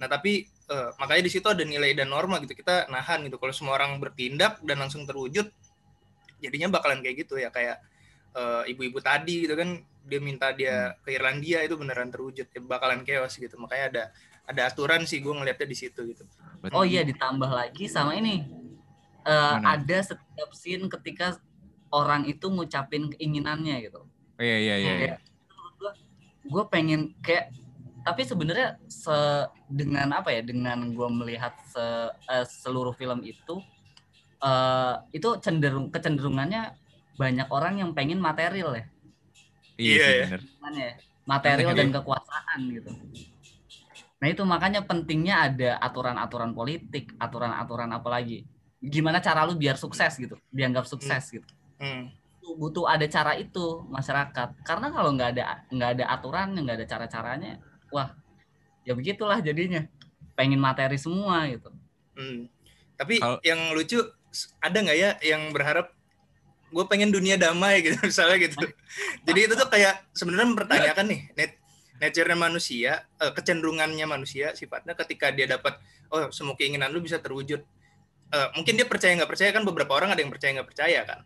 Nah 0.00 0.08
tapi 0.08 0.48
uh, 0.70 0.90
makanya 0.96 1.26
di 1.26 1.32
situ 1.34 1.46
ada 1.50 1.66
nilai 1.66 1.92
dan 1.92 2.08
norma 2.08 2.38
gitu 2.40 2.54
kita 2.54 2.86
nahan 2.88 3.26
gitu. 3.26 3.36
Kalau 3.36 3.52
semua 3.52 3.76
orang 3.76 3.98
bertindak 3.98 4.62
dan 4.62 4.78
langsung 4.80 5.04
terwujud 5.04 5.50
jadinya 6.40 6.80
bakalan 6.80 7.04
kayak 7.04 7.26
gitu 7.26 7.36
ya 7.36 7.52
kayak 7.52 7.82
uh, 8.32 8.64
ibu-ibu 8.64 9.02
tadi 9.02 9.44
gitu 9.44 9.58
kan 9.58 9.82
dia 10.00 10.20
minta 10.22 10.48
dia 10.56 10.96
ke 11.04 11.12
Irlandia 11.12 11.60
itu 11.60 11.76
beneran 11.76 12.08
terwujud 12.08 12.48
ya 12.48 12.60
bakalan 12.64 13.04
chaos 13.04 13.36
gitu. 13.36 13.58
Makanya 13.58 13.84
ada 13.90 14.02
ada 14.48 14.62
aturan 14.72 15.04
sih 15.04 15.20
gue 15.20 15.30
ngeliatnya 15.30 15.68
di 15.68 15.76
situ 15.76 16.00
gitu. 16.08 16.24
Oh 16.72 16.86
iya 16.86 17.04
ditambah 17.04 17.50
lagi 17.50 17.90
sama 17.90 18.16
ini. 18.16 18.46
Uh, 19.20 19.60
ada 19.60 20.00
setiap 20.00 20.50
scene 20.56 20.88
ketika 20.88 21.36
orang 21.92 22.24
itu 22.24 22.48
ngucapin 22.48 23.12
keinginannya 23.12 23.84
gitu. 23.84 24.08
Oh 24.40 24.42
iya 24.42 24.56
iya 24.56 24.76
iya, 24.80 24.92
iya. 24.96 25.16
gue 26.40 26.64
pengen 26.72 27.12
kayak 27.20 27.52
tapi 28.00 28.22
sebenarnya 28.24 28.80
se 28.88 29.12
dengan 29.68 30.08
apa 30.16 30.32
ya 30.32 30.40
dengan 30.40 30.92
gue 30.92 31.08
melihat 31.12 31.52
se, 31.68 31.80
uh, 32.10 32.46
seluruh 32.46 32.96
film 32.96 33.20
itu 33.24 33.60
uh, 34.40 35.04
itu 35.12 35.28
cenderung 35.44 35.92
kecenderungannya 35.92 36.76
banyak 37.20 37.48
orang 37.52 37.84
yang 37.84 37.90
pengen 37.92 38.16
material 38.16 38.72
ya. 38.72 38.84
Iya 39.80 39.96
yeah, 40.00 40.28
bener. 40.28 40.42
ya 40.76 40.90
material 41.28 41.72
dan 41.76 41.90
kekuasaan 41.94 42.58
gitu. 42.74 42.90
Nah 44.20 44.28
itu 44.28 44.42
makanya 44.42 44.82
pentingnya 44.82 45.48
ada 45.48 45.70
aturan-aturan 45.78 46.50
politik 46.52 47.14
aturan-aturan 47.22 47.90
apa 47.94 48.08
lagi. 48.10 48.44
Gimana 48.80 49.20
cara 49.20 49.44
lu 49.44 49.54
biar 49.54 49.76
sukses 49.76 50.16
gitu 50.16 50.34
dianggap 50.50 50.88
sukses 50.88 51.30
hmm. 51.30 51.34
gitu. 51.38 51.48
Hmm. 51.80 52.06
butuh 52.50 52.82
ada 52.82 53.06
cara 53.06 53.38
itu 53.38 53.86
masyarakat. 53.86 54.66
Karena 54.66 54.90
kalau 54.90 55.14
nggak 55.14 55.38
ada 55.38 55.62
nggak 55.70 55.90
ada 55.96 56.04
aturan 56.10 56.50
nggak 56.58 56.76
ada 56.82 56.86
cara 56.88 57.06
caranya 57.06 57.62
wah 57.94 58.14
ya 58.86 58.96
begitulah 58.96 59.38
jadinya. 59.42 59.86
Pengen 60.34 60.58
materi 60.62 60.96
semua 60.96 61.46
gitu. 61.50 61.70
Hmm. 62.20 62.52
tapi 63.00 63.16
Kalo... 63.16 63.40
yang 63.40 63.72
lucu 63.72 63.96
ada 64.60 64.76
nggak 64.76 64.98
ya 64.98 65.16
yang 65.24 65.56
berharap 65.56 65.88
gue 66.68 66.84
pengen 66.84 67.08
dunia 67.08 67.40
damai 67.40 67.80
gitu 67.86 67.96
misalnya 68.02 68.36
gitu. 68.44 68.60
Jadi 69.24 69.40
itu 69.48 69.54
tuh 69.56 69.68
kayak 69.72 70.04
sebenarnya 70.12 70.48
mempertanyakan 70.52 71.06
nih 71.08 71.20
net 71.34 71.52
nature 72.00 72.32
manusia 72.36 73.04
uh, 73.20 73.32
kecenderungannya 73.32 74.04
manusia 74.08 74.56
sifatnya 74.56 74.96
ketika 74.96 75.32
dia 75.32 75.48
dapat 75.48 75.76
oh 76.12 76.28
semua 76.32 76.56
keinginan 76.56 76.92
lu 76.92 77.00
bisa 77.00 77.16
terwujud. 77.20 77.64
Uh, 78.30 78.48
mungkin 78.54 78.78
dia 78.78 78.86
percaya 78.86 79.16
nggak 79.18 79.30
percaya 79.32 79.50
kan 79.50 79.66
beberapa 79.66 79.90
orang 79.90 80.14
ada 80.14 80.20
yang 80.22 80.30
percaya 80.30 80.60
nggak 80.60 80.68
percaya 80.70 81.00
kan? 81.02 81.20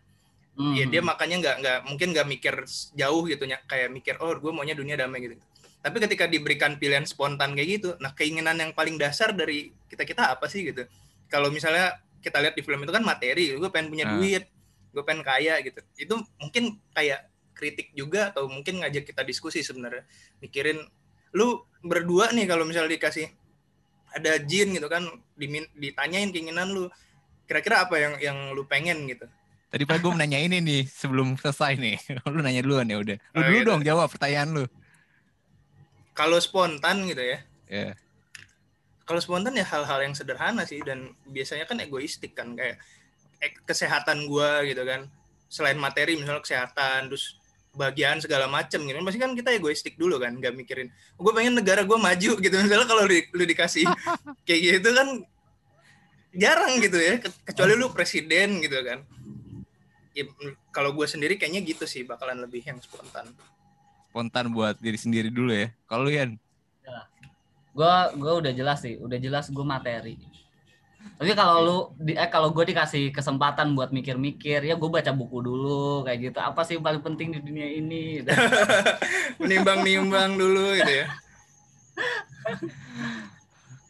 Hmm. 0.55 0.71
ya 0.71 0.87
dia 0.87 1.03
makanya 1.03 1.35
nggak 1.43 1.55
nggak 1.59 1.79
mungkin 1.83 2.07
nggak 2.15 2.27
mikir 2.31 2.55
jauh 2.95 3.27
gitu 3.27 3.43
ya 3.43 3.59
kayak 3.67 3.91
mikir 3.91 4.15
oh 4.23 4.39
gue 4.39 4.51
maunya 4.55 4.71
dunia 4.71 4.95
damai 4.95 5.19
gitu 5.27 5.35
tapi 5.85 6.01
ketika 6.01 6.25
diberikan 6.25 6.81
pilihan 6.81 7.05
spontan 7.05 7.53
kayak 7.53 7.69
gitu, 7.77 7.89
nah 8.01 8.09
keinginan 8.17 8.57
yang 8.57 8.73
paling 8.73 8.97
dasar 8.97 9.29
dari 9.37 9.69
kita 9.85 10.01
kita 10.01 10.33
apa 10.33 10.49
sih 10.49 10.65
gitu? 10.65 10.89
Kalau 11.29 11.53
misalnya 11.53 12.01
kita 12.25 12.41
lihat 12.41 12.57
di 12.57 12.65
film 12.65 12.81
itu 12.81 12.89
kan 12.89 13.05
materi, 13.05 13.53
gue 13.53 13.69
pengen 13.69 13.93
punya 13.93 14.09
nah. 14.09 14.17
duit, 14.17 14.49
gue 14.89 15.03
pengen 15.05 15.21
kaya 15.21 15.61
gitu. 15.61 15.85
Itu 15.93 16.25
mungkin 16.41 16.81
kayak 16.89 17.29
kritik 17.53 17.93
juga 17.93 18.33
atau 18.33 18.49
mungkin 18.49 18.81
ngajak 18.81 19.05
kita 19.13 19.21
diskusi 19.21 19.61
sebenarnya, 19.61 20.09
mikirin 20.41 20.81
lu 21.37 21.61
berdua 21.85 22.33
nih 22.33 22.49
kalau 22.49 22.65
misalnya 22.65 22.97
dikasih 22.97 23.29
ada 24.15 24.41
jin 24.41 24.73
gitu 24.73 24.87
kan 24.87 25.05
dimin, 25.37 25.69
ditanyain 25.75 26.31
keinginan 26.31 26.71
lu 26.71 26.87
kira-kira 27.45 27.85
apa 27.85 27.95
yang 27.99 28.13
yang 28.23 28.37
lu 28.55 28.63
pengen 28.63 29.03
gitu 29.05 29.27
tadi 29.67 29.83
pak 29.83 29.99
gue 29.99 30.15
nanya 30.15 30.39
ini 30.39 30.63
nih 30.63 30.81
sebelum 30.87 31.35
selesai 31.35 31.75
nih 31.75 31.99
lu 32.33 32.39
nanya 32.39 32.63
duluan 32.63 32.87
ya 32.87 32.97
udah 32.97 33.17
lu 33.19 33.37
oh, 33.37 33.43
dulu 33.43 33.59
gitu. 33.59 33.67
dong 33.67 33.81
jawab 33.83 34.07
pertanyaan 34.07 34.49
lu 34.55 34.63
kalau 36.15 36.39
spontan 36.39 37.05
gitu 37.05 37.21
ya. 37.21 37.39
Yeah. 37.67 37.93
kalau 39.05 39.21
spontan 39.21 39.53
ya 39.53 39.65
hal-hal 39.65 40.01
yang 40.01 40.17
sederhana 40.17 40.65
sih 40.65 40.81
dan 40.81 41.13
biasanya 41.29 41.69
kan 41.69 41.77
egoistik 41.77 42.33
kan 42.33 42.57
kayak 42.57 42.81
eh, 43.37 43.53
kesehatan 43.67 44.25
gue 44.25 44.73
gitu 44.73 44.81
kan. 44.81 45.05
Selain 45.45 45.77
materi 45.77 46.17
misalnya 46.17 46.41
kesehatan 46.41 47.13
terus 47.13 47.37
bagian 47.75 48.17
segala 48.17 48.49
macam 48.49 48.81
gitu 48.81 48.97
pasti 49.03 49.19
kan 49.21 49.35
kita 49.35 49.51
egoistik 49.53 49.99
dulu 49.99 50.17
kan 50.17 50.39
nggak 50.39 50.55
mikirin 50.55 50.87
gue 51.19 51.31
pengen 51.35 51.59
negara 51.59 51.85
gue 51.85 51.97
maju 51.99 52.31
gitu. 52.49 52.55
Misalnya 52.57 52.87
kalau 52.89 53.05
di, 53.05 53.29
lu 53.29 53.45
dikasih 53.45 53.85
kayak 54.47 54.61
gitu 54.81 54.89
kan 54.89 55.07
jarang 56.33 56.73
gitu 56.81 56.97
ya 56.97 57.21
kecuali 57.21 57.77
lu 57.77 57.93
presiden 57.93 58.57
gitu 58.63 58.81
kan. 58.81 59.05
Ya, 60.15 60.23
kalau 60.71 60.95
gue 60.95 61.05
sendiri 61.05 61.35
kayaknya 61.35 61.61
gitu 61.61 61.83
sih 61.85 62.07
bakalan 62.07 62.41
lebih 62.41 62.63
yang 62.63 62.79
spontan 62.79 63.35
spontan 64.15 64.47
buat 64.55 64.79
diri 64.79 64.95
sendiri 64.95 65.27
dulu 65.27 65.51
ya. 65.51 65.75
Kalau 65.91 66.07
Yan? 66.07 66.39
Ya. 66.87 67.03
Gue 67.75 67.91
gue 68.15 68.33
udah 68.47 68.53
jelas 68.55 68.79
sih, 68.79 68.95
udah 68.95 69.19
jelas 69.19 69.51
gue 69.51 69.65
materi. 69.67 70.15
Tapi 71.19 71.35
kalau 71.35 71.55
lu 71.59 71.77
di, 71.99 72.15
eh 72.15 72.31
kalau 72.31 72.55
gue 72.55 72.63
dikasih 72.63 73.11
kesempatan 73.11 73.75
buat 73.75 73.91
mikir-mikir, 73.91 74.63
ya 74.63 74.79
gue 74.79 74.87
baca 74.87 75.11
buku 75.11 75.43
dulu 75.43 76.07
kayak 76.07 76.31
gitu. 76.31 76.39
Apa 76.39 76.63
sih 76.63 76.79
yang 76.79 76.87
paling 76.87 77.03
penting 77.03 77.35
di 77.35 77.43
dunia 77.43 77.67
ini? 77.67 78.23
Menimbang-nimbang 79.43 80.39
dulu 80.39 80.79
gitu 80.79 80.93
ya. 80.95 81.07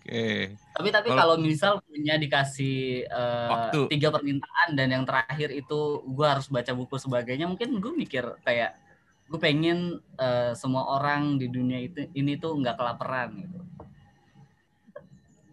Oke. 0.02 0.58
Tapi 0.58 0.90
tapi 0.90 1.10
kalau, 1.14 1.38
misal 1.38 1.86
punya 1.86 2.18
dikasih 2.18 3.06
uh, 3.14 3.70
tiga 3.94 4.10
permintaan 4.10 4.74
dan 4.74 4.90
yang 4.90 5.06
terakhir 5.06 5.54
itu 5.54 6.02
gue 6.02 6.26
harus 6.26 6.50
baca 6.50 6.74
buku 6.74 6.98
sebagainya, 6.98 7.46
mungkin 7.46 7.78
gue 7.78 7.94
mikir 7.94 8.26
kayak 8.42 8.85
gue 9.26 9.40
pengen 9.42 9.98
uh, 10.22 10.54
semua 10.54 10.86
orang 11.02 11.42
di 11.42 11.50
dunia 11.50 11.82
itu 11.82 12.06
ini 12.14 12.38
tuh 12.38 12.62
nggak 12.62 12.78
kelaparan 12.78 13.30
gitu. 13.42 13.60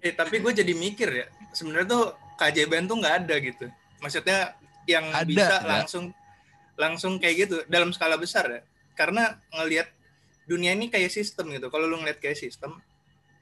Eh 0.04 0.12
tapi 0.12 0.44
gue 0.44 0.52
jadi 0.52 0.72
mikir 0.76 1.08
ya 1.08 1.26
sebenarnya 1.56 1.88
tuh 1.88 2.04
keajaiban 2.36 2.84
tuh 2.84 3.00
nggak 3.00 3.14
ada 3.24 3.34
gitu. 3.40 3.66
Maksudnya 4.02 4.52
yang 4.84 5.08
ada, 5.14 5.24
bisa 5.24 5.56
ya. 5.62 5.64
langsung 5.64 6.04
langsung 6.76 7.12
kayak 7.16 7.48
gitu 7.48 7.56
dalam 7.70 7.94
skala 7.96 8.20
besar 8.20 8.44
ya. 8.50 8.60
Karena 8.92 9.40
ngelihat 9.56 9.88
dunia 10.44 10.76
ini 10.76 10.92
kayak 10.92 11.08
sistem 11.08 11.48
gitu. 11.54 11.72
Kalau 11.72 11.88
lu 11.88 11.96
ngeliat 12.02 12.20
kayak 12.20 12.36
sistem, 12.36 12.76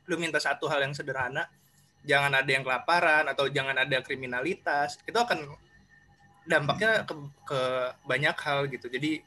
lu 0.07 0.15
minta 0.15 0.39
satu 0.39 0.71
hal 0.71 0.85
yang 0.85 0.95
sederhana, 0.95 1.49
jangan 2.07 2.39
ada 2.39 2.51
yang 2.51 2.63
kelaparan 2.63 3.27
atau 3.27 3.49
jangan 3.51 3.75
ada 3.75 3.99
kriminalitas, 4.05 5.01
itu 5.03 5.17
akan 5.17 5.59
dampaknya 6.47 7.03
ke, 7.03 7.15
ke 7.47 7.61
banyak 8.05 8.37
hal 8.37 8.59
gitu. 8.69 8.87
Jadi 8.87 9.23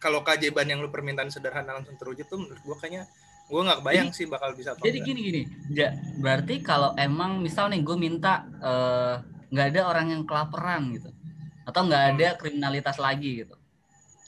kalau 0.00 0.24
keajaiban 0.24 0.66
yang 0.66 0.80
lu 0.80 0.88
permintaan 0.88 1.28
sederhana 1.28 1.76
langsung 1.76 1.94
terwujud 2.00 2.26
tuh 2.26 2.40
menurut 2.40 2.60
gua 2.64 2.76
kayaknya 2.80 3.04
gua 3.46 3.60
nggak 3.68 3.78
kebayang 3.84 4.08
jadi, 4.10 4.18
sih 4.18 4.26
bakal 4.26 4.50
bisa 4.56 4.72
apa 4.72 4.82
jadi 4.82 4.98
enggak. 4.98 5.08
gini 5.12 5.20
gini 5.20 5.42
ya, 5.70 5.88
berarti 6.18 6.54
kalau 6.64 6.90
emang 6.96 7.38
misal 7.38 7.68
nih 7.68 7.84
gue 7.84 7.96
minta 8.00 8.48
eh, 8.62 9.14
nggak 9.52 9.66
uh, 9.66 9.70
ada 9.76 9.80
orang 9.84 10.06
yang 10.16 10.22
kelaparan 10.24 10.88
gitu 10.96 11.10
atau 11.68 11.80
nggak 11.86 12.04
ada 12.16 12.28
hmm. 12.32 12.38
kriminalitas 12.40 12.96
lagi 12.96 13.44
gitu 13.44 13.54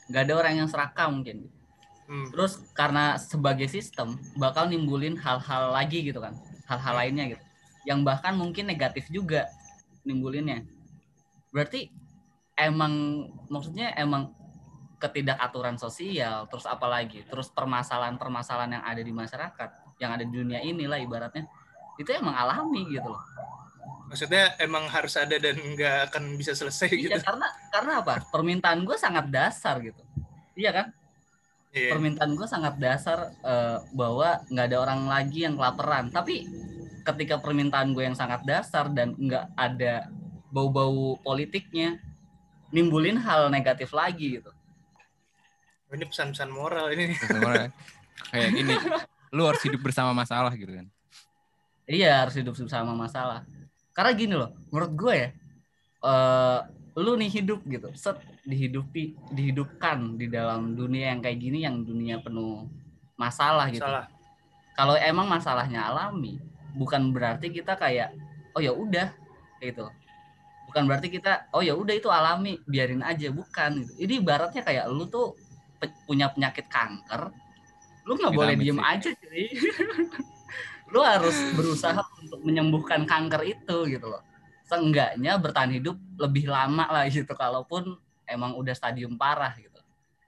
nggak 0.07 0.21
ada 0.29 0.33
orang 0.37 0.53
yang 0.63 0.67
serakah 0.69 1.07
mungkin 1.09 1.49
hmm. 2.07 2.31
terus 2.31 2.61
karena 2.77 3.17
sebagai 3.17 3.65
sistem 3.67 4.19
bakal 4.37 4.69
nimbulin 4.69 5.17
hal-hal 5.17 5.73
lagi 5.73 6.05
gitu 6.05 6.21
kan 6.21 6.37
hal-hal 6.69 6.93
hmm. 6.93 7.01
lainnya 7.01 7.25
gitu 7.35 7.43
yang 7.83 8.05
bahkan 8.05 8.37
mungkin 8.37 8.69
negatif 8.69 9.09
juga 9.11 9.51
nimbulinnya 10.07 10.63
berarti 11.51 11.91
emang 12.55 13.27
maksudnya 13.51 13.91
emang 13.99 14.31
ketidakaturan 15.03 15.75
sosial, 15.75 16.47
terus 16.47 16.63
apalagi, 16.63 17.27
terus 17.27 17.51
permasalahan-permasalahan 17.51 18.79
yang 18.79 18.85
ada 18.87 19.01
di 19.03 19.11
masyarakat, 19.11 19.69
yang 19.99 20.15
ada 20.15 20.23
di 20.23 20.31
dunia 20.31 20.63
ini 20.63 20.87
lah 20.87 20.95
ibaratnya, 20.95 21.43
itu 21.99 22.07
emang 22.15 22.31
alami 22.31 22.87
gitu 22.87 23.11
loh. 23.11 23.19
Maksudnya 24.07 24.55
emang 24.63 24.87
harus 24.87 25.19
ada 25.19 25.35
dan 25.35 25.59
nggak 25.59 26.07
akan 26.07 26.39
bisa 26.39 26.55
selesai 26.55 26.87
iya, 26.95 27.19
gitu. 27.19 27.27
karena 27.27 27.47
karena 27.67 27.93
apa? 27.99 28.23
Permintaan 28.31 28.87
gue 28.87 28.95
sangat 28.95 29.27
dasar 29.27 29.83
gitu. 29.83 29.99
Iya 30.55 30.71
kan? 30.71 30.87
Iya. 31.75 31.91
Permintaan 31.97 32.31
gue 32.37 32.47
sangat 32.47 32.79
dasar 32.79 33.33
uh, 33.43 33.83
bahwa 33.91 34.39
nggak 34.47 34.65
ada 34.71 34.77
orang 34.79 35.01
lagi 35.09 35.43
yang 35.43 35.59
kelaparan. 35.59 36.13
Tapi 36.13 36.47
ketika 37.03 37.43
permintaan 37.43 37.91
gue 37.91 38.07
yang 38.07 38.15
sangat 38.15 38.45
dasar 38.47 38.87
dan 38.87 39.17
nggak 39.17 39.51
ada 39.57 40.07
bau-bau 40.53 41.17
politiknya, 41.25 41.97
nimbulin 42.69 43.17
hal 43.17 43.49
negatif 43.49 43.91
lagi 43.91 44.39
gitu 44.39 44.52
ini 45.93 46.05
pesan-pesan 46.09 46.49
moral 46.49 46.89
ini. 46.91 47.13
Pesan 47.13 47.39
moral. 47.39 47.69
kayak 48.29 48.49
gini 48.53 48.73
lu 49.33 49.43
harus 49.49 49.61
hidup 49.65 49.81
bersama 49.81 50.13
masalah 50.13 50.53
gitu 50.53 50.69
kan. 50.69 50.85
Iya 51.89 52.23
harus 52.23 52.37
hidup 52.37 52.53
bersama 52.53 52.93
masalah. 52.93 53.41
Karena 53.93 54.11
gini 54.13 54.33
loh 54.37 54.53
menurut 54.69 54.93
gue 54.93 55.13
ya 55.13 55.29
uh, 56.05 56.59
lu 56.93 57.17
nih 57.17 57.41
hidup 57.41 57.65
gitu. 57.65 57.89
Set 57.97 58.21
dihidupi 58.45 59.17
dihidupkan 59.33 60.19
di 60.19 60.29
dalam 60.29 60.77
dunia 60.77 61.15
yang 61.15 61.19
kayak 61.23 61.39
gini 61.41 61.65
yang 61.65 61.81
dunia 61.81 62.21
penuh 62.21 62.69
masalah 63.17 63.69
gitu. 63.73 63.83
Masalah. 63.83 64.09
kalau 64.73 64.97
emang 64.97 65.29
masalahnya 65.29 65.85
alami 65.85 66.41
bukan 66.73 67.13
berarti 67.13 67.53
kita 67.53 67.77
kayak 67.77 68.13
oh 68.53 68.61
ya 68.61 68.73
udah 68.73 69.13
gitu. 69.61 69.89
Bukan 70.69 70.89
berarti 70.89 71.13
kita 71.13 71.49
oh 71.53 71.61
ya 71.61 71.77
udah 71.77 71.93
itu 71.93 72.09
alami 72.09 72.61
biarin 72.69 73.01
aja. 73.01 73.29
Bukan 73.33 73.85
gitu. 73.85 73.93
Ini 73.97 74.13
ibaratnya 74.21 74.61
kayak 74.61 74.85
lu 74.89 75.09
tuh 75.09 75.37
punya 76.05 76.31
penyakit 76.31 76.69
kanker 76.69 77.33
lu 78.03 78.19
nggak 78.19 78.35
boleh 78.35 78.55
diem 78.59 78.79
sih. 78.79 78.83
aja 78.83 79.09
sih 79.15 79.47
lu 80.93 81.01
harus 81.01 81.33
berusaha 81.57 82.05
untuk 82.21 82.39
menyembuhkan 82.45 83.09
kanker 83.09 83.41
itu 83.49 83.89
gitu 83.89 84.05
loh. 84.05 84.21
Seenggaknya 84.69 85.41
bertahan 85.41 85.73
hidup 85.73 85.97
lebih 86.21 86.45
lama 86.45 86.85
lah 86.85 87.09
gitu. 87.09 87.33
Kalaupun 87.33 87.97
emang 88.29 88.53
udah 88.53 88.77
stadium 88.77 89.17
parah 89.17 89.57
gitu. 89.57 89.81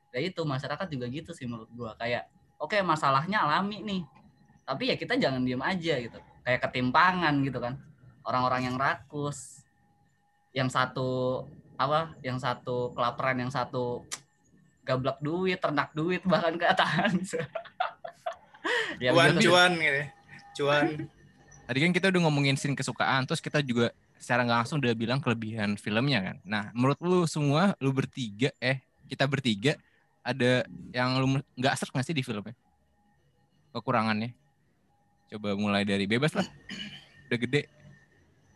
Ya 0.09 0.25
itu 0.25 0.41
masyarakat 0.41 0.89
juga 0.89 1.05
gitu 1.13 1.31
sih 1.37 1.45
menurut 1.45 1.69
gua. 1.77 1.93
Kayak 2.01 2.33
oke 2.57 2.73
okay, 2.73 2.81
masalahnya 2.81 3.45
alami 3.45 3.85
nih. 3.85 4.01
Tapi 4.65 4.89
ya 4.89 4.95
kita 4.97 5.21
jangan 5.21 5.45
diem 5.45 5.61
aja 5.61 6.01
gitu. 6.01 6.17
Kayak 6.41 6.65
ketimpangan 6.65 7.45
gitu 7.45 7.61
kan. 7.61 7.77
Orang-orang 8.25 8.73
yang 8.73 8.75
rakus 8.81 9.61
yang 10.49 10.71
satu 10.71 11.45
apa 11.77 12.17
yang 12.25 12.41
satu 12.41 12.95
kelaparan 12.97 13.37
yang 13.37 13.51
satu 13.53 14.01
gablak 14.85 15.17
duit 15.19 15.57
ternak 15.57 15.89
duit 15.97 16.21
bahkan 16.23 16.53
ke 16.55 16.65
tahan 16.69 17.13
ya, 19.03 19.11
cuan 19.11 19.35
cuan 19.41 19.71
gitu. 19.75 20.01
Cuan. 20.61 20.85
Tadi 21.65 21.77
kan 21.81 21.91
kita 21.91 22.13
udah 22.13 22.21
ngomongin 22.29 22.55
scene 22.55 22.77
kesukaan 22.77 23.25
terus 23.25 23.41
kita 23.41 23.59
juga 23.65 23.89
secara 24.21 24.45
nggak 24.45 24.59
langsung 24.63 24.77
udah 24.79 24.93
bilang 24.93 25.19
kelebihan 25.19 25.75
filmnya 25.75 26.21
kan. 26.21 26.37
Nah 26.45 26.63
menurut 26.77 27.01
lu 27.01 27.25
semua 27.25 27.73
lu 27.81 27.89
bertiga 27.89 28.53
eh 28.61 28.85
kita 29.09 29.25
bertiga 29.25 29.73
ada 30.21 30.65
yang 30.93 31.17
lu 31.17 31.41
nggak 31.57 31.73
serak 31.75 31.91
nggak 31.97 32.05
sih 32.05 32.15
di 32.15 32.23
filmnya? 32.23 32.53
Kekurangannya? 33.73 34.31
Coba 35.33 35.57
mulai 35.57 35.83
dari 35.83 36.05
bebas 36.05 36.37
lah. 36.37 36.45
Udah 37.27 37.37
gede. 37.41 37.61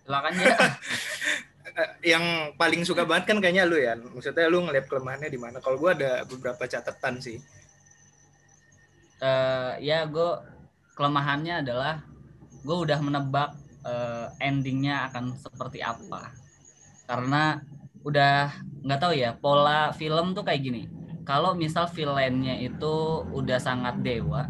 Silakan 0.05 0.33
ya 0.37 0.45
yang 2.01 2.55
paling 2.55 2.81
suka 2.87 3.03
banget 3.03 3.29
kan 3.29 3.37
kayaknya 3.43 3.63
lu 3.67 3.77
ya. 3.77 3.95
Maksudnya 3.97 4.47
lu 4.47 4.65
ngeliat 4.65 4.85
kelemahannya 4.87 5.29
di 5.29 5.39
mana? 5.39 5.57
Kalau 5.59 5.77
gue 5.77 5.91
ada 5.91 6.23
beberapa 6.25 6.63
catatan 6.65 7.19
sih. 7.19 7.37
Uh, 9.19 9.75
ya 9.83 10.07
gue 10.07 10.31
kelemahannya 10.95 11.63
adalah 11.63 12.03
gue 12.63 12.77
udah 12.77 12.99
menebak 13.03 13.51
uh, 13.83 14.31
endingnya 14.39 15.11
akan 15.11 15.35
seperti 15.35 15.83
apa. 15.83 16.31
Karena 17.07 17.59
udah 18.03 18.55
nggak 18.87 18.99
tahu 18.99 19.13
ya 19.15 19.35
pola 19.35 19.91
film 19.91 20.31
tuh 20.31 20.43
kayak 20.47 20.61
gini. 20.63 20.83
Kalau 21.27 21.53
misal 21.53 21.85
villainnya 21.91 22.57
itu 22.57 23.21
udah 23.29 23.61
sangat 23.61 24.01
dewa, 24.01 24.49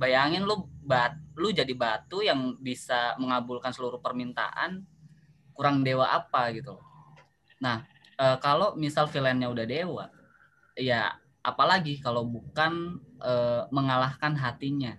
bayangin 0.00 0.42
lu 0.42 0.66
bat 0.82 1.14
lu 1.38 1.54
jadi 1.54 1.70
batu 1.72 2.20
yang 2.20 2.58
bisa 2.58 3.14
mengabulkan 3.16 3.70
seluruh 3.72 4.02
permintaan 4.02 4.82
kurang 5.60 5.84
dewa 5.84 6.08
apa 6.08 6.48
gitu 6.56 6.80
Nah, 7.60 7.84
e, 8.16 8.26
kalau 8.40 8.74
misal 8.74 9.06
villainnya 9.06 9.52
udah 9.52 9.66
dewa, 9.68 10.04
ya 10.74 11.14
apalagi 11.44 12.00
kalau 12.00 12.24
bukan 12.24 12.98
e, 13.20 13.32
mengalahkan 13.68 14.32
hatinya. 14.34 14.96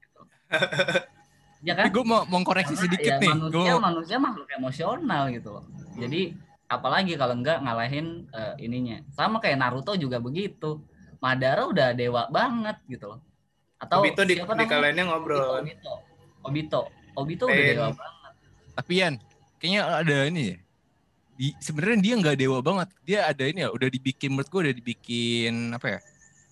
Gitu. 0.00 0.20
ya 1.68 1.76
kan? 1.76 1.92
Gue 1.92 2.04
mau 2.08 2.24
mengkoreksi 2.24 2.74
Karena, 2.74 2.84
sedikit 2.88 3.12
ya, 3.12 3.20
nih. 3.20 3.30
Manusia 3.36 3.72
gua... 3.76 3.80
manusia 3.84 4.16
makhluk 4.16 4.48
emosional 4.56 5.22
gitu 5.30 5.48
loh. 5.52 5.64
Jadi 6.00 6.32
apalagi 6.68 7.12
kalau 7.20 7.36
enggak 7.36 7.60
ngalahin 7.60 8.24
e, 8.32 8.40
ininya. 8.64 9.04
Sama 9.12 9.38
kayak 9.38 9.60
Naruto 9.60 9.92
juga 9.94 10.18
begitu. 10.18 10.80
Madara 11.20 11.68
udah 11.68 11.92
dewa 11.92 12.30
banget 12.32 12.80
gitu 12.88 13.12
loh. 13.12 13.20
Atau 13.78 14.02
Obito 14.02 14.24
di, 14.24 14.40
di 14.40 14.66
kaliannya 14.66 15.04
ngobrol. 15.06 15.60
Obito. 15.60 15.92
Obito. 16.40 16.82
Obito, 17.18 17.44
Obito 17.44 17.44
udah 17.46 17.64
dewa 17.68 17.90
banget. 17.92 18.32
Tapi 18.78 18.92
Yan, 19.02 19.14
kayaknya 19.58 19.82
ada 19.84 20.16
ini 20.26 20.42
ya. 20.54 20.56
Di, 21.38 21.54
sebenarnya 21.62 21.98
dia 22.02 22.14
nggak 22.18 22.36
dewa 22.38 22.58
banget. 22.58 22.88
Dia 23.06 23.18
ada 23.30 23.44
ini 23.46 23.62
ya, 23.62 23.70
udah 23.70 23.88
dibikin 23.90 24.34
menurut 24.34 24.48
gue 24.50 24.60
udah 24.70 24.74
dibikin 24.74 25.54
apa 25.74 25.86
ya? 25.86 25.98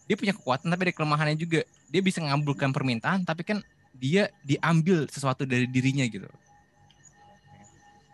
Dia 0.06 0.14
punya 0.14 0.32
kekuatan 0.34 0.70
tapi 0.70 0.82
ada 0.90 0.94
kelemahannya 0.94 1.38
juga. 1.38 1.66
Dia 1.90 2.02
bisa 2.02 2.22
ngabulkan 2.22 2.70
permintaan 2.70 3.26
tapi 3.26 3.42
kan 3.42 3.58
dia 3.96 4.30
diambil 4.46 5.10
sesuatu 5.10 5.42
dari 5.42 5.66
dirinya 5.66 6.06
gitu. 6.06 6.30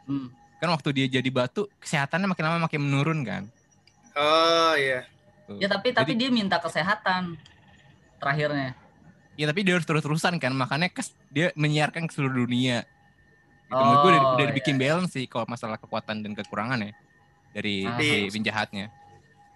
Hmm. 0.08 0.32
Kan 0.62 0.68
waktu 0.70 0.88
dia 0.94 1.06
jadi 1.20 1.28
batu, 1.28 1.66
kesehatannya 1.82 2.30
makin 2.30 2.44
lama 2.46 2.58
makin 2.70 2.80
menurun 2.80 3.20
kan. 3.26 3.42
Oh 4.14 4.72
iya. 4.78 5.04
Tuh. 5.44 5.58
Ya 5.58 5.66
tapi 5.66 5.90
tapi 5.90 6.14
dia 6.14 6.30
minta 6.30 6.56
kesehatan 6.62 7.34
terakhirnya. 8.22 8.78
Ya 9.34 9.48
tapi 9.48 9.64
dia 9.64 9.74
harus 9.74 9.88
terus-terusan 9.88 10.36
kan, 10.36 10.52
makanya 10.52 10.92
kes, 10.92 11.16
dia 11.32 11.50
menyiarkan 11.56 12.04
ke 12.04 12.12
seluruh 12.12 12.44
dunia 12.44 12.84
itu 13.72 13.80
oh, 13.80 13.96
gue 14.04 14.10
udah, 14.12 14.22
udah 14.36 14.46
dibikin 14.52 14.76
iya. 14.76 14.92
balance 14.92 15.16
sih 15.16 15.24
kalau 15.24 15.48
masalah 15.48 15.80
kekuatan 15.80 16.20
dan 16.20 16.32
kekurangan 16.36 16.84
ya 16.84 16.92
dari 17.56 17.88
ah. 17.88 17.96
si 17.96 18.28
penjahatnya. 18.28 18.92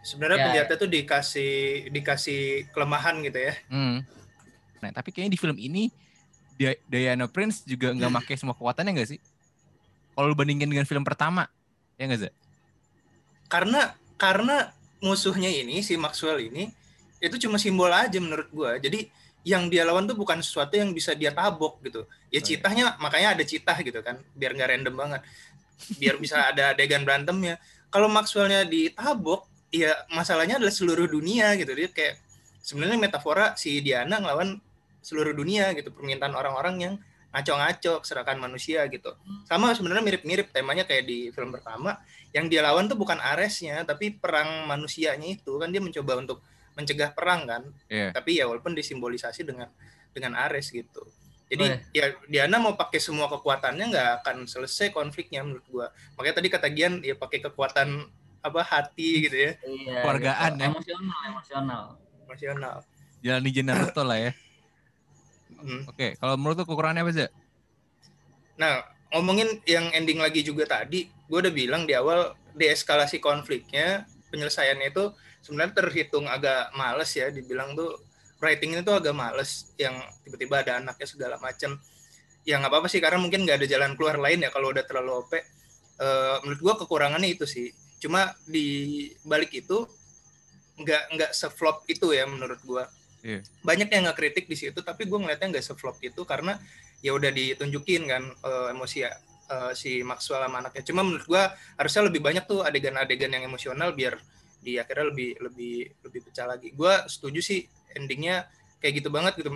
Sebenarnya 0.01 0.39
ya, 0.39 0.45
penjahatnya 0.49 0.77
ya. 0.79 0.83
tuh 0.83 0.91
dikasih 0.91 1.53
dikasih 1.93 2.41
kelemahan 2.73 3.21
gitu 3.21 3.39
ya. 3.39 3.55
Hmm. 3.69 4.01
Nah 4.81 4.91
tapi 4.97 5.13
kayaknya 5.13 5.37
di 5.37 5.41
film 5.41 5.59
ini 5.61 5.93
Diana 6.89 7.29
Prince 7.29 7.69
juga 7.69 7.93
nggak 7.93 8.25
pakai 8.25 8.35
semua 8.41 8.57
kekuatannya 8.57 8.93
nggak 8.97 9.11
sih? 9.13 9.21
Kalau 10.17 10.33
lu 10.33 10.37
bandingin 10.39 10.73
dengan 10.73 10.89
film 10.89 11.05
pertama, 11.05 11.45
ya 12.01 12.09
nggak 12.09 12.21
sih? 12.25 12.33
Karena 13.53 13.93
karena 14.17 14.73
musuhnya 15.05 15.53
ini 15.53 15.85
si 15.85 16.01
Maxwell 16.01 16.41
ini 16.41 16.73
itu 17.21 17.37
cuma 17.45 17.61
simbol 17.61 17.93
aja 17.93 18.17
menurut 18.17 18.49
gua. 18.49 18.81
Jadi 18.81 19.13
yang 19.47 19.71
dia 19.71 19.87
lawan 19.87 20.11
tuh 20.11 20.19
bukan 20.19 20.43
sesuatu 20.43 20.75
yang 20.75 20.91
bisa 20.91 21.15
dia 21.15 21.31
tabok 21.31 21.79
gitu. 21.87 22.03
Ya 22.35 22.43
citahnya 22.43 22.99
makanya 22.99 23.39
ada 23.39 23.47
citah 23.47 23.79
gitu 23.79 24.03
kan, 24.03 24.19
biar 24.35 24.59
nggak 24.59 24.69
random 24.75 24.95
banget. 24.99 25.21
Biar 26.03 26.19
bisa 26.23 26.51
ada 26.51 26.75
adegan 26.75 27.07
berantemnya. 27.07 27.63
Kalau 27.95 28.11
Maxwellnya 28.11 28.67
ditabok, 28.67 29.47
ya 29.71 29.95
masalahnya 30.11 30.59
adalah 30.59 30.75
seluruh 30.75 31.07
dunia 31.07 31.55
gitu. 31.55 31.71
Dia 31.79 31.87
kayak 31.95 32.19
sebenarnya 32.59 32.99
metafora 32.99 33.55
si 33.55 33.79
Diana 33.79 34.19
ngelawan 34.19 34.59
seluruh 34.99 35.31
dunia 35.31 35.71
gitu, 35.79 35.95
permintaan 35.95 36.35
orang-orang 36.35 36.75
yang 36.83 36.95
ngaco-ngaco 37.31 38.03
keserakan 38.03 38.43
manusia 38.43 38.83
gitu. 38.91 39.15
Sama 39.47 39.71
sebenarnya 39.79 40.03
mirip-mirip 40.03 40.51
temanya 40.51 40.83
kayak 40.83 41.07
di 41.07 41.31
film 41.31 41.55
pertama, 41.55 42.03
yang 42.35 42.51
dia 42.51 42.67
lawan 42.67 42.91
tuh 42.91 42.99
bukan 42.99 43.23
Aresnya, 43.23 43.87
tapi 43.87 44.11
perang 44.11 44.67
manusianya 44.67 45.39
itu 45.39 45.55
kan 45.63 45.71
dia 45.71 45.79
mencoba 45.79 46.19
untuk 46.19 46.43
mencegah 46.77 47.11
perang 47.17 47.49
kan. 47.49 47.63
Yeah. 47.89 48.13
Tapi 48.13 48.39
ya 48.39 48.45
walaupun 48.47 48.77
disimbolisasi 48.77 49.49
dengan 49.49 49.73
dengan 50.13 50.37
Ares 50.37 50.71
gitu. 50.71 51.03
Jadi 51.47 51.65
oh, 51.65 51.79
ya 51.95 52.05
Diana 52.27 52.59
mau 52.59 52.75
pakai 52.75 52.99
semua 52.99 53.31
kekuatannya 53.31 53.85
nggak 53.91 54.11
akan 54.23 54.37
selesai 54.45 54.93
konfliknya 54.93 55.43
menurut 55.47 55.67
gua. 55.73 55.87
Makanya 56.19 56.37
tadi 56.43 56.49
kata 56.51 56.69
Gian 56.71 57.01
ya 57.01 57.15
pakai 57.17 57.39
kekuatan 57.41 57.89
apa 58.45 58.61
hati 58.63 59.27
gitu 59.27 59.37
ya. 59.37 59.53
Iya, 59.63 59.99
Keluargaan 60.05 60.51
gitu. 60.55 60.63
ya. 60.63 60.69
Emosional, 60.71 61.21
emosional. 61.27 61.83
Emosional. 62.27 62.77
Jalan 63.25 63.43
di 63.43 63.63
Naruto 63.63 64.03
lah 64.07 64.19
ya. 64.21 64.33
Hmm. 65.57 65.83
Oke, 65.89 66.15
kalau 66.21 66.35
menurut 66.37 66.63
lu 66.63 66.65
kekurangannya 66.69 67.03
apa 67.03 67.13
sih? 67.15 67.31
Nah, 68.61 68.85
ngomongin 69.15 69.63
yang 69.65 69.89
ending 69.95 70.21
lagi 70.21 70.45
juga 70.45 70.69
tadi, 70.69 71.09
gue 71.09 71.39
udah 71.39 71.53
bilang 71.53 71.89
di 71.89 71.97
awal 71.97 72.37
deeskalasi 72.57 73.21
konfliknya, 73.21 74.05
penyelesaiannya 74.37 74.93
itu 74.93 75.05
sebenarnya 75.41 75.73
terhitung 75.81 76.29
agak 76.29 76.77
males 76.77 77.11
ya 77.17 77.33
dibilang 77.33 77.73
tuh 77.73 77.97
writing 78.45 78.77
itu 78.77 78.93
agak 78.93 79.17
males 79.17 79.73
yang 79.81 79.97
tiba-tiba 80.21 80.61
ada 80.61 80.73
anaknya 80.85 81.09
segala 81.09 81.41
macam 81.41 81.81
yang 82.47 82.63
nggak 82.63 82.73
apa-apa 82.73 82.89
sih 82.93 83.03
karena 83.03 83.19
mungkin 83.19 83.43
nggak 83.43 83.65
ada 83.65 83.67
jalan 83.67 83.93
keluar 83.99 84.21
lain 84.23 84.45
ya 84.47 84.51
kalau 84.55 84.71
udah 84.71 84.87
terlalu 84.87 85.19
OP 85.19 85.33
uh, 85.35 85.41
eh, 85.99 86.37
menurut 86.47 86.61
gua 86.63 86.75
kekurangannya 86.79 87.35
itu 87.35 87.45
sih. 87.45 87.75
Cuma 87.99 88.31
di 88.47 89.11
balik 89.27 89.51
itu 89.51 89.83
nggak 90.79 91.03
nggak 91.17 91.31
seflop 91.35 91.83
itu 91.91 92.15
ya 92.15 92.25
menurut 92.29 92.63
gua. 92.63 92.87
Yeah. 93.27 93.43
banyak 93.67 93.91
yang 93.91 94.07
nggak 94.07 94.23
kritik 94.23 94.47
di 94.47 94.55
situ 94.55 94.87
tapi 94.87 95.03
gua 95.11 95.19
ngeliatnya 95.19 95.59
nggak 95.59 95.67
seflop 95.67 95.99
itu 95.99 96.23
karena 96.23 96.63
ya 97.03 97.11
udah 97.11 97.35
ditunjukin 97.35 98.07
kan 98.07 98.23
uh, 98.47 98.71
emosi 98.71 99.03
uh, 99.51 99.73
si 99.73 100.03
Maxwell 100.03 100.45
sama 100.45 100.63
anaknya. 100.63 100.83
Cuma 100.87 101.03
menurut 101.07 101.27
gua 101.27 101.55
harusnya 101.77 102.07
lebih 102.07 102.21
banyak 102.23 102.45
tuh 102.47 102.63
adegan-adegan 102.63 103.31
yang 103.33 103.45
emosional 103.47 103.95
biar 103.95 104.19
di 104.67 104.83
akhirnya 104.83 105.15
lebih 105.15 105.31
lebih 105.39 105.77
lebih 106.03 106.21
pecah 106.27 106.47
lagi. 106.51 106.75
Gue 106.75 106.91
setuju 107.07 107.39
sih 107.39 107.63
endingnya 107.95 108.51
kayak 108.83 108.99
gitu 108.99 109.09
banget 109.15 109.39
gitu. 109.39 109.55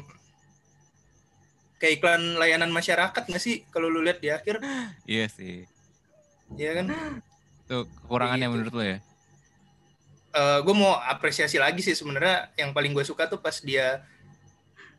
Kayak 1.82 1.92
iklan 1.98 2.38
layanan 2.38 2.70
masyarakat 2.70 3.22
nggak 3.26 3.42
sih 3.42 3.66
kalau 3.74 3.90
lu 3.90 4.04
lihat 4.06 4.22
di 4.22 4.30
akhir? 4.30 4.62
Iya 5.10 5.26
sih. 5.26 5.66
Iya 6.54 6.70
kan? 6.78 6.86
Itu 7.66 7.90
kekurangannya 8.04 8.46
gitu. 8.46 8.54
menurut 8.54 8.72
lo 8.78 8.84
ya? 8.86 8.98
Uh, 10.30 10.38
eh, 10.38 10.58
gue 10.62 10.74
mau 10.78 10.94
apresiasi 10.94 11.58
lagi 11.58 11.82
sih 11.82 11.98
sebenarnya. 11.98 12.54
Yang 12.54 12.70
paling 12.70 12.92
gue 12.94 13.04
suka 13.06 13.26
tuh 13.26 13.42
pas 13.42 13.58
dia 13.58 14.06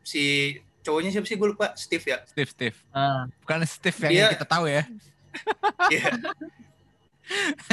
si 0.04 0.58
cowoknya 0.82 1.10
siapa 1.14 1.28
sih 1.30 1.38
gue 1.38 1.50
lupa 1.54 1.74
Steve 1.78 2.06
ya 2.06 2.18
Steve 2.26 2.52
Steve 2.52 2.78
uh. 2.94 3.26
bukan 3.46 3.64
Steve 3.66 3.98
yang, 4.06 4.12
dia, 4.12 4.22
yang 4.22 4.34
kita 4.36 4.48
tahu 4.50 4.66
ya 4.68 4.84
iya. 5.94 6.12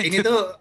ini 0.07 0.23
tuh 0.23 0.55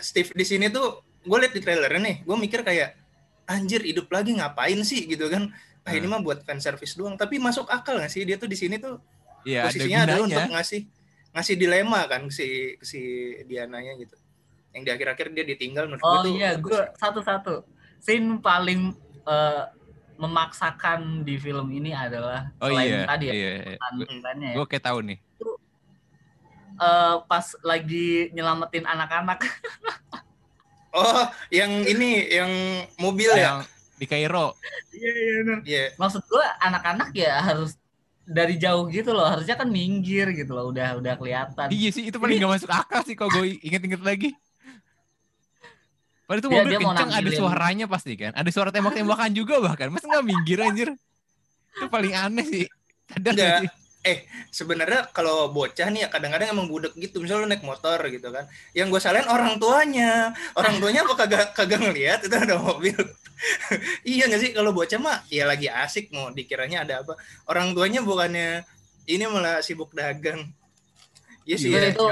Steve 0.00 0.30
di 0.32 0.44
sini 0.44 0.68
tuh 0.72 1.12
gue 1.22 1.38
liat 1.38 1.54
di 1.54 1.60
trailernya 1.62 2.00
nih, 2.02 2.16
gue 2.26 2.36
mikir 2.36 2.60
kayak 2.66 2.98
anjir 3.46 3.82
hidup 3.84 4.10
lagi 4.10 4.34
ngapain 4.34 4.78
sih 4.82 5.06
gitu 5.06 5.30
kan? 5.30 5.50
Ah 5.82 5.94
ini 5.94 6.06
mah 6.06 6.22
buat 6.22 6.46
fan 6.46 6.62
service 6.62 6.94
doang. 6.94 7.18
Tapi 7.18 7.42
masuk 7.42 7.66
akal 7.66 7.98
gak 7.98 8.10
sih 8.10 8.22
dia 8.22 8.38
tuh 8.38 8.46
di 8.46 8.54
sini 8.54 8.78
tuh 8.78 9.02
ya, 9.42 9.66
posisinya 9.66 10.06
ada 10.06 10.18
adalah 10.18 10.26
untuk 10.30 10.42
ngasih 10.54 10.80
ngasih 11.32 11.54
dilema 11.58 12.00
kan 12.06 12.22
si 12.30 12.78
si 12.82 13.00
Diananya 13.46 13.98
gitu. 13.98 14.14
Yang 14.72 14.82
di 14.88 14.90
akhir-akhir 14.94 15.26
dia 15.34 15.44
ditinggal 15.46 15.84
menurut 15.90 16.02
oh, 16.02 16.10
gue 16.10 16.18
tuh. 16.22 16.32
Oh 16.32 16.38
iya, 16.38 16.50
gue 16.58 16.80
satu-satu. 16.98 17.54
Scene 18.02 18.38
paling 18.42 18.94
uh, 19.26 19.70
memaksakan 20.16 21.22
di 21.22 21.34
film 21.36 21.68
ini 21.70 21.90
adalah 21.90 22.50
Oh 22.58 22.68
selain 22.68 22.88
iya, 22.88 23.00
tadi 23.04 23.24
ya 23.28 23.34
iya, 23.34 23.50
iya. 23.56 23.76
peran-perannya 23.78 24.48
ya, 24.48 24.56
Gue 24.56 24.66
kayak 24.66 24.84
tahu 24.84 24.98
nih. 25.02 25.18
eh, 26.78 27.14
pas 27.26 27.46
lagi 27.62 28.32
nyelamatin 28.32 28.84
anak-anak 28.84 29.40
Oh, 30.92 31.24
yang 31.48 31.72
ini 31.88 32.28
yang 32.28 32.52
mobil 33.00 33.32
ya? 33.32 33.56
Yang 33.56 33.58
di 33.96 34.04
Kairo. 34.04 34.52
iya 34.92 35.10
iya. 35.14 35.54
Iya. 35.64 35.84
maksud 35.96 36.20
gua 36.28 36.44
anak-anak 36.60 37.16
ya 37.16 37.40
harus 37.40 37.80
dari 38.22 38.60
jauh 38.60 38.86
gitu 38.92 39.10
loh 39.10 39.24
harusnya 39.24 39.56
kan 39.56 39.72
minggir 39.72 40.28
gitu 40.36 40.52
loh 40.52 40.68
udah 40.68 41.00
udah 41.00 41.14
kelihatan 41.16 41.72
Iya 41.72 41.88
sih, 41.90 42.12
itu 42.12 42.18
paling 42.20 42.36
gak 42.38 42.52
masuk 42.60 42.70
akal 42.70 43.00
sih 43.08 43.16
kalau 43.16 43.30
gue 43.32 43.56
inget-inget 43.64 44.02
lagi. 44.04 44.36
Padahal 46.32 46.48
itu 46.48 46.48
Dia- 46.48 46.56
mobil 46.64 46.72
dia 46.72 46.80
mau 46.80 46.92
kencang, 46.96 47.10
ada 47.12 47.30
suaranya 47.36 47.84
pasti 47.92 48.12
kan. 48.16 48.32
Ada 48.32 48.48
suara 48.48 48.70
tembak-tembakan 48.72 49.30
juga 49.36 49.60
bahkan. 49.60 49.92
Masa 49.92 50.08
nggak 50.08 50.24
minggir 50.24 50.64
anjir? 50.64 50.88
Itu 51.76 51.92
paling 51.92 52.16
aneh 52.16 52.44
sih. 52.48 52.64
Nggak 53.20 53.36
sih? 53.60 53.68
Sebenarnya 54.48 55.12
kalau 55.12 55.52
bocah 55.52 55.92
nih 55.92 56.04
ya 56.04 56.08
kadang-kadang 56.08 56.56
emang 56.56 56.72
budek 56.72 56.96
gitu. 56.96 57.20
Misalnya 57.20 57.44
lu 57.44 57.48
naik 57.52 57.60
motor 57.60 58.00
gitu 58.08 58.32
kan. 58.32 58.48
Yang 58.72 58.96
gue 58.96 59.00
salahin 59.04 59.28
orang 59.28 59.60
tuanya. 59.60 60.32
Orang 60.56 60.80
tuanya 60.80 61.04
apa 61.04 61.20
kagak 61.20 61.52
kagak 61.52 61.84
ngelihat 61.84 62.24
itu 62.24 62.32
ada 62.32 62.56
mobil. 62.56 62.96
iya 64.08 64.24
nggak 64.24 64.40
sih 64.40 64.50
kalau 64.56 64.72
bocah 64.72 64.96
mah 64.96 65.20
ya 65.28 65.44
lagi 65.44 65.68
asik 65.68 66.08
mau 66.16 66.32
dikiranya 66.32 66.88
ada 66.88 67.04
apa. 67.04 67.12
Orang 67.44 67.76
tuanya 67.76 68.00
bukannya 68.00 68.64
ini 69.04 69.28
malah 69.28 69.60
sibuk 69.60 69.92
dagang. 69.92 70.48
Iya 71.44 71.56
sih 71.60 71.68
ya, 71.76 71.92
itu- 71.92 72.08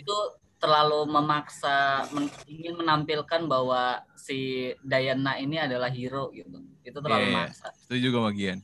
itu 0.00 0.16
terlalu 0.58 1.06
memaksa 1.06 1.76
men- 2.10 2.34
ingin 2.44 2.74
menampilkan 2.74 3.46
bahwa 3.46 4.02
si 4.12 4.38
Dayana 4.82 5.38
ini 5.38 5.54
adalah 5.56 5.86
hero 5.86 6.30
gitu 6.30 6.50
itu 6.82 6.98
terlalu 6.98 7.24
Iya, 7.24 7.30
iya. 7.30 7.38
maksa 7.46 7.68
Setuju 7.78 8.06
gue 8.08 8.20
sama 8.20 8.32
Gian. 8.32 8.58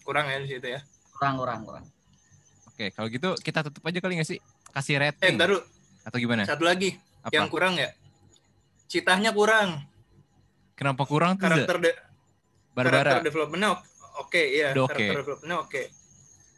kurang 0.00 0.26
ya 0.26 0.36
di 0.40 0.48
situ 0.48 0.66
ya. 0.66 0.80
kurang 1.12 1.34
kurang 1.36 1.60
kurang 1.62 1.84
Oke, 2.66 2.88
kalau 2.90 3.08
gitu 3.08 3.36
kita 3.36 3.60
tutup 3.60 3.84
aja 3.84 4.00
kali 4.00 4.16
nggak 4.16 4.24
sih? 4.26 4.40
Kasih 4.72 4.96
Eh, 4.96 5.00
rating 5.04 5.36
ntar 5.36 5.52
dulu. 5.52 5.60
atau 6.00 6.16
gimana? 6.16 6.48
Satu 6.48 6.64
lagi 6.64 6.96
Apa? 7.20 7.28
yang 7.30 7.46
kurang 7.46 7.76
ya. 7.76 7.92
Citahnya 8.88 9.36
kurang. 9.36 9.84
Kenapa 10.72 11.04
kurang 11.04 11.36
tuh? 11.36 11.44
Karakter 11.44 11.76
de 11.76 11.92
Barbara. 12.72 13.20
karakter 13.20 13.28
developmentnya 13.28 13.76
oke 13.76 13.84
oke 14.24 14.42
ya 14.48 14.72
Udah 14.72 14.84
oke. 14.88 14.94
karakter 14.96 15.16
developmentnya 15.20 15.58
oke 15.60 15.82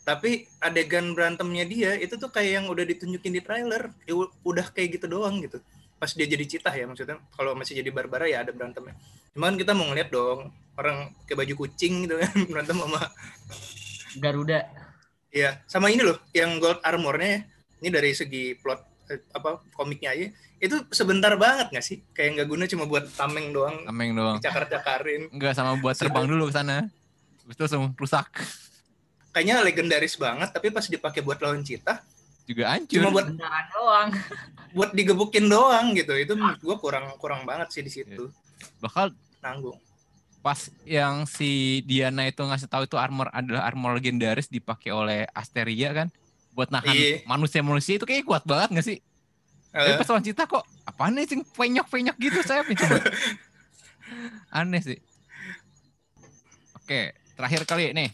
tapi 0.02 0.50
adegan 0.58 1.14
berantemnya 1.14 1.62
dia 1.62 1.94
itu 1.94 2.18
tuh 2.18 2.26
kayak 2.26 2.62
yang 2.62 2.66
udah 2.66 2.82
ditunjukin 2.82 3.32
di 3.38 3.42
trailer. 3.42 3.94
Ya, 4.02 4.18
udah 4.42 4.66
kayak 4.74 4.98
gitu 4.98 5.06
doang 5.06 5.38
gitu. 5.38 5.62
Pas 6.02 6.10
dia 6.10 6.26
jadi 6.26 6.42
citah 6.42 6.74
ya 6.74 6.90
maksudnya. 6.90 7.22
Kalau 7.38 7.54
masih 7.54 7.78
jadi 7.78 7.90
barbara 7.94 8.26
ya 8.26 8.42
ada 8.42 8.50
berantemnya. 8.50 8.98
Cuman 9.30 9.54
kita 9.54 9.72
mau 9.78 9.86
ngeliat 9.86 10.10
dong 10.10 10.50
orang 10.74 11.14
pakai 11.22 11.36
baju 11.38 11.54
kucing 11.64 12.08
gitu 12.08 12.18
kan 12.18 12.34
berantem 12.50 12.76
sama 12.82 13.00
Garuda. 14.18 14.60
Ya 15.32 15.62
sama 15.70 15.88
ini 15.88 16.02
loh 16.02 16.18
yang 16.34 16.58
gold 16.58 16.82
armornya 16.82 17.46
ini 17.80 17.88
dari 17.88 18.10
segi 18.12 18.58
plot 18.58 18.82
eh, 19.06 19.22
apa 19.38 19.62
komiknya 19.70 20.18
aja. 20.18 20.26
Itu 20.58 20.82
sebentar 20.90 21.30
banget 21.38 21.70
nggak 21.70 21.84
sih? 21.86 22.02
Kayak 22.10 22.42
nggak 22.42 22.48
guna 22.50 22.64
cuma 22.66 22.84
buat 22.90 23.06
tameng 23.14 23.54
doang. 23.54 23.86
Tameng 23.86 24.10
doang. 24.18 24.36
cakar-cakarin 24.42 25.30
Enggak 25.30 25.54
sama 25.54 25.78
buat 25.78 25.94
terbang 25.94 26.26
dulu 26.26 26.50
ke 26.50 26.54
sana. 26.58 26.90
Terus 27.46 27.70
langsung 27.70 27.94
rusak. 27.94 28.26
Kayaknya 29.32 29.60
legendaris 29.60 30.14
banget 30.14 30.48
tapi 30.48 30.68
pas 30.68 30.84
dipakai 30.84 31.20
buat 31.20 31.40
lawan 31.40 31.60
citah 31.60 32.00
Juga 32.42 32.74
hancur. 32.74 32.92
cuma 32.92 33.08
buat 33.10 33.26
bentaran 33.28 33.66
doang 33.70 34.08
buat 34.76 34.90
digebukin 34.92 35.46
doang 35.46 35.86
gitu 35.92 36.12
itu 36.14 36.32
menurut 36.32 36.60
gua 36.60 36.76
kurang 36.78 37.06
kurang 37.16 37.42
banget 37.42 37.68
sih 37.70 37.82
di 37.82 37.90
situ 37.90 38.28
Bakal 38.78 39.10
nanggung 39.40 39.78
pas 40.38 40.58
yang 40.82 41.22
si 41.22 41.82
Diana 41.82 42.26
itu 42.26 42.42
ngasih 42.42 42.66
tahu 42.66 42.82
itu 42.84 42.98
armor 42.98 43.30
adalah 43.30 43.62
armor 43.62 43.94
legendaris 43.94 44.50
dipakai 44.50 44.90
oleh 44.90 45.22
Asteria 45.30 45.94
kan 45.94 46.08
buat 46.52 46.68
nahan 46.68 46.92
Iya. 46.92 47.22
manusia-manusia 47.24 47.94
itu 47.94 48.04
kayak 48.04 48.26
kuat 48.26 48.42
banget 48.44 48.76
gak 48.76 48.84
sih? 48.84 48.98
Tapi 49.72 49.88
Eh, 49.88 49.96
pas 49.96 50.04
lawan 50.04 50.20
Cita 50.20 50.44
kok 50.44 50.66
apaan 50.84 51.16
nih 51.16 51.24
sing 51.24 51.40
penyok-penyok 51.48 52.16
gitu 52.20 52.44
saya 52.44 52.60
coba. 52.60 53.00
Aneh 54.60 54.84
sih. 54.84 54.98
Oke, 56.76 57.16
terakhir 57.32 57.62
kali 57.64 57.96
nih. 57.96 58.10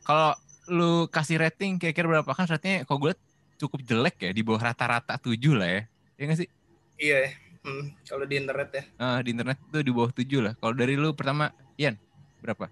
Kalau 0.00 0.32
lu 0.68 1.06
kasih 1.06 1.38
rating 1.38 1.76
kira-kira 1.76 2.06
berapa 2.10 2.30
kan 2.30 2.44
ratingnya 2.44 2.82
kalau 2.82 2.98
gue 3.00 3.12
cukup 3.56 3.80
jelek 3.80 4.16
ya 4.20 4.30
di 4.30 4.42
bawah 4.42 4.62
rata-rata 4.64 5.16
7 5.16 5.32
lah 5.52 5.68
ya. 5.68 5.82
Iya 6.14 6.24
gak 6.26 6.38
sih? 6.38 6.48
iya 6.96 7.28
hmm, 7.60 7.92
kalau 8.02 8.24
di 8.24 8.34
internet 8.34 8.68
ya 8.70 8.84
Eh, 8.96 9.18
di 9.20 9.30
internet 9.30 9.58
tuh 9.68 9.80
di 9.80 9.90
bawah 9.90 10.10
7 10.10 10.40
lah. 10.40 10.52
Kalau 10.54 10.72
dari 10.72 10.94
lu 10.94 11.12
pertama 11.12 11.48
Ian 11.76 11.96
berapa? 12.40 12.66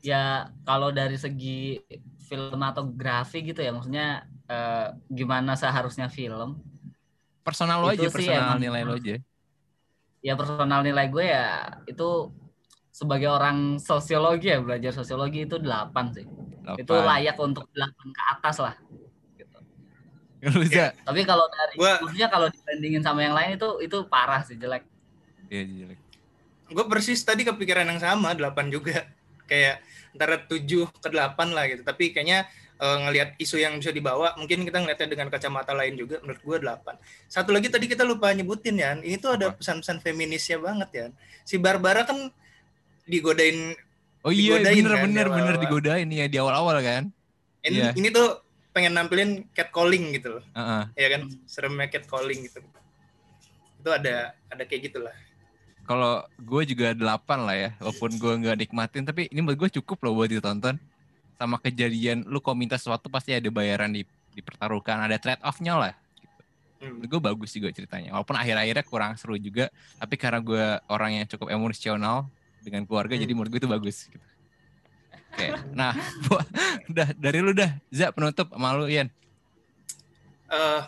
ya 0.00 0.22
kalau 0.62 0.94
dari 0.94 1.18
segi 1.18 1.82
filmatografi 2.22 3.42
gitu 3.42 3.58
ya 3.58 3.70
maksudnya 3.70 4.22
eh, 4.46 4.88
gimana 5.08 5.54
seharusnya 5.54 6.06
film 6.06 6.62
Personal 7.42 7.78
lo 7.78 7.90
aja, 7.90 8.06
sih 8.06 8.26
personal 8.26 8.54
emang- 8.54 8.60
nilai 8.60 8.82
lo 8.82 8.94
aja. 8.94 9.16
ya 10.20 10.34
personal 10.34 10.82
nilai 10.82 11.06
gue 11.06 11.22
ya 11.22 11.46
itu 11.86 12.30
sebagai 12.90 13.28
orang 13.28 13.78
sosiologi 13.78 14.46
ya 14.48 14.58
belajar 14.58 14.90
sosiologi 14.90 15.42
itu 15.42 15.58
8 15.58 15.90
sih 16.10 16.26
itu 16.74 16.90
Delapan. 16.90 17.06
layak 17.14 17.36
untuk 17.38 17.64
8 17.70 17.86
ke 18.10 18.22
atas 18.34 18.56
lah 18.58 18.74
gitu. 19.34 19.58
Lu 20.42 20.58
bisa. 20.60 20.90
Tapi 20.98 21.22
kalau 21.22 21.46
dari 21.46 21.74
Gua- 21.78 22.02
maksudnya 22.02 22.26
kalau 22.26 22.50
dibandingin 22.50 23.00
sama 23.00 23.22
yang 23.22 23.32
lain 23.32 23.54
itu 23.54 23.68
itu 23.80 23.96
parah 24.06 24.42
sih 24.42 24.58
jelek. 24.58 24.82
Iya 25.46 25.62
jelek. 25.62 25.98
gue 26.66 26.82
persis 26.90 27.22
tadi 27.22 27.46
kepikiran 27.46 27.86
yang 27.86 28.02
sama 28.02 28.34
8 28.34 28.42
juga 28.68 29.06
kayak 29.46 29.78
antara 30.10 30.42
7 30.42 30.66
ke 30.98 31.08
8 31.08 31.54
lah 31.54 31.62
gitu 31.70 31.86
tapi 31.86 32.10
kayaknya 32.10 32.42
eh, 32.76 32.96
ngelihat 33.06 33.38
isu 33.38 33.62
yang 33.62 33.78
bisa 33.78 33.94
dibawa 33.94 34.34
mungkin 34.34 34.66
kita 34.66 34.82
ngeliatnya 34.82 35.06
dengan 35.06 35.30
kacamata 35.30 35.70
lain 35.70 35.94
juga 35.94 36.18
menurut 36.26 36.42
gue 36.42 36.56
8 36.58 36.98
satu 37.30 37.54
lagi 37.54 37.70
tadi 37.70 37.86
kita 37.86 38.02
lupa 38.02 38.34
nyebutin 38.34 38.74
ya 38.74 38.98
ini 38.98 39.14
tuh 39.14 39.38
ada 39.38 39.54
pesan-pesan 39.54 40.02
feminisnya 40.02 40.58
banget 40.58 40.90
ya 40.90 41.06
si 41.40 41.54
Barbara 41.54 42.02
kan 42.02 42.34
digodain 43.04 43.78
Oh 44.26 44.34
iya 44.34 44.58
Digodain 44.58 44.74
bener 44.76 44.90
kan 44.92 45.04
bener 45.06 45.26
di 45.26 45.30
bener 45.30 45.54
awal-awal. 45.54 45.62
digodain 45.62 46.08
ya 46.10 46.26
di 46.26 46.36
awal-awal 46.36 46.76
kan. 46.80 47.02
ini, 47.62 47.78
Iya. 47.78 47.90
ini 47.94 48.08
tuh 48.10 48.42
pengen 48.70 48.92
nampilin 48.92 49.30
catcalling 49.50 50.12
gitu 50.12 50.36
loh 50.36 50.44
Heeh. 50.52 50.82
ya 50.94 51.08
kan 51.08 51.22
seremnya 51.46 51.86
catcalling 51.88 52.44
gitu 52.44 52.60
itu 53.76 53.88
ada 53.88 54.14
ada 54.46 54.62
kayak 54.62 54.90
gitulah 54.90 55.14
Kalau 55.82 56.18
gue 56.36 56.62
juga 56.66 56.90
delapan 56.92 57.38
lah 57.40 57.54
ya, 57.56 57.70
walaupun 57.78 58.10
gue 58.12 58.32
nggak 58.42 58.58
nikmatin, 58.58 59.06
tapi 59.06 59.30
ini 59.30 59.38
menurut 59.38 59.54
gue 59.62 59.78
cukup 59.78 60.02
loh 60.02 60.18
buat 60.18 60.26
ditonton. 60.26 60.82
Sama 61.32 61.56
kejadian 61.56 62.26
lu 62.26 62.42
kalau 62.42 62.58
minta 62.58 62.74
sesuatu 62.74 63.06
pasti 63.06 63.30
ada 63.30 63.46
bayaran 63.48 63.94
di 63.94 64.02
dipertaruhkan, 64.34 64.98
ada 64.98 65.14
trade 65.14 65.38
off-nya 65.40 65.78
lah. 65.78 65.94
Gitu. 66.12 66.42
Hmm. 66.82 66.98
Gue 67.00 67.20
bagus 67.22 67.54
juga 67.54 67.70
ceritanya. 67.70 68.10
Walaupun 68.10 68.34
akhir-akhirnya 68.34 68.82
kurang 68.82 69.14
seru 69.14 69.38
juga, 69.38 69.70
tapi 69.94 70.18
karena 70.18 70.42
gue 70.42 70.64
orang 70.90 71.10
yang 71.16 71.26
cukup 71.28 71.48
emosional 71.48 72.26
dengan 72.66 72.82
keluarga, 72.82 73.14
Hmm. 73.14 73.22
jadi 73.22 73.32
menurut 73.32 73.48
gue 73.48 73.60
itu 73.62 73.70
bagus. 73.70 73.96
Gitu. 74.04 74.26
Oke, 75.30 75.46
nah, 75.70 75.94
Bu- 76.26 76.42
udah 76.88 77.08
dari 77.14 77.38
lu 77.38 77.52
dah, 77.52 77.70
Za 77.88 78.10
penutup 78.10 78.50
sama 78.50 78.74
lu 78.74 78.86
Ian. 78.86 79.06
eh 80.46 80.82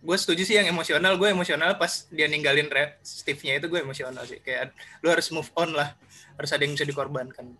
gue 0.00 0.16
setuju 0.16 0.42
sih 0.42 0.54
yang 0.54 0.66
emosional 0.66 1.14
gue 1.14 1.28
emosional 1.28 1.74
pas 1.74 2.06
dia 2.08 2.24
ninggalin 2.24 2.66
Red 2.66 3.02
Steve-nya 3.02 3.58
itu 3.58 3.66
gue 3.66 3.78
emosional 3.78 4.22
sih 4.22 4.38
kayak 4.38 4.70
lu 4.98 5.10
harus 5.10 5.28
move 5.28 5.50
on 5.52 5.70
lah 5.70 5.92
harus 6.34 6.48
ada 6.48 6.62
yang 6.62 6.72
bisa 6.72 6.84
dikorbankan 6.84 7.52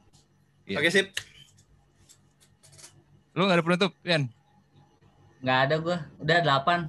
Iya. 0.64 0.78
oke 0.78 0.88
sip 0.88 1.10
Lu 3.30 3.44
gak 3.44 3.56
ada 3.56 3.64
penutup, 3.64 3.92
Ian? 4.02 4.30
nggak 5.40 5.58
ada 5.64 5.74
gue 5.76 5.96
udah 6.18 6.38
8 6.40 6.80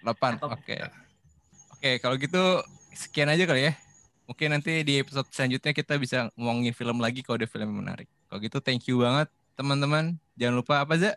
8. 0.00 0.36
Cakep. 0.36 0.48
Oke. 0.50 0.74
Oke, 1.70 1.90
kalau 1.98 2.16
gitu 2.16 2.42
sekian 2.90 3.28
aja 3.28 3.44
kali 3.44 3.68
ya. 3.68 3.72
Mungkin 4.30 4.54
nanti 4.54 4.86
di 4.86 5.02
episode 5.02 5.26
selanjutnya 5.34 5.74
kita 5.74 5.98
bisa 5.98 6.30
ngomongin 6.38 6.70
film 6.70 7.02
lagi 7.02 7.26
kalau 7.26 7.42
ada 7.42 7.50
film 7.50 7.66
yang 7.66 7.82
menarik. 7.82 8.06
Kalau 8.30 8.38
gitu 8.38 8.62
thank 8.62 8.86
you 8.86 9.02
banget 9.02 9.26
teman-teman. 9.58 10.14
Jangan 10.38 10.54
lupa 10.54 10.86
apa 10.86 10.94
Za? 10.94 11.12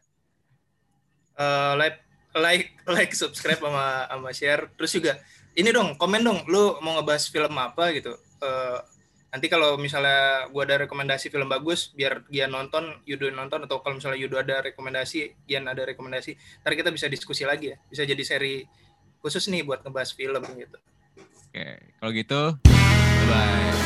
Eh, 1.37 1.73
like 1.77 2.01
like 2.33 2.73
like 2.89 3.13
subscribe 3.13 3.61
sama 3.61 4.09
sama 4.09 4.29
share 4.33 4.65
terus 4.73 4.97
juga 4.97 5.21
ini 5.53 5.69
dong 5.69 5.93
komen 6.01 6.25
dong 6.25 6.41
lu 6.49 6.81
mau 6.81 6.97
ngebahas 6.97 7.29
film 7.29 7.53
apa 7.53 7.93
gitu 7.93 8.17
Eh, 8.43 8.79
nanti 9.33 9.47
kalau 9.49 9.79
misalnya 9.79 10.45
gua 10.51 10.67
ada 10.67 10.85
rekomendasi 10.85 11.31
film 11.31 11.47
bagus 11.49 11.89
biar 11.95 12.27
Gian 12.29 12.53
nonton 12.53 13.01
Yudo 13.07 13.31
nonton 13.33 13.65
atau 13.65 13.79
kalau 13.81 13.97
misalnya 13.97 14.19
Yudo 14.19 14.37
ada 14.37 14.61
rekomendasi 14.61 15.47
Gian 15.47 15.65
ada 15.65 15.87
rekomendasi 15.89 16.37
ntar 16.61 16.75
kita 16.75 16.93
bisa 16.93 17.07
diskusi 17.09 17.47
lagi 17.47 17.73
ya 17.73 17.77
bisa 17.87 18.03
jadi 18.05 18.21
seri 18.21 18.67
khusus 19.23 19.47
nih 19.49 19.63
buat 19.63 19.81
ngebahas 19.81 20.11
film 20.13 20.43
gitu 20.59 20.77
Oke, 21.53 21.69
kalau 22.01 22.11
gitu 22.17 22.41
bye 22.65 23.27
bye. 23.29 23.77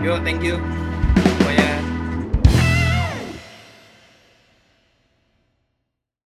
yo 0.00 0.16
thank 0.24 0.40
you 0.40 0.56
semuanya 1.36 1.68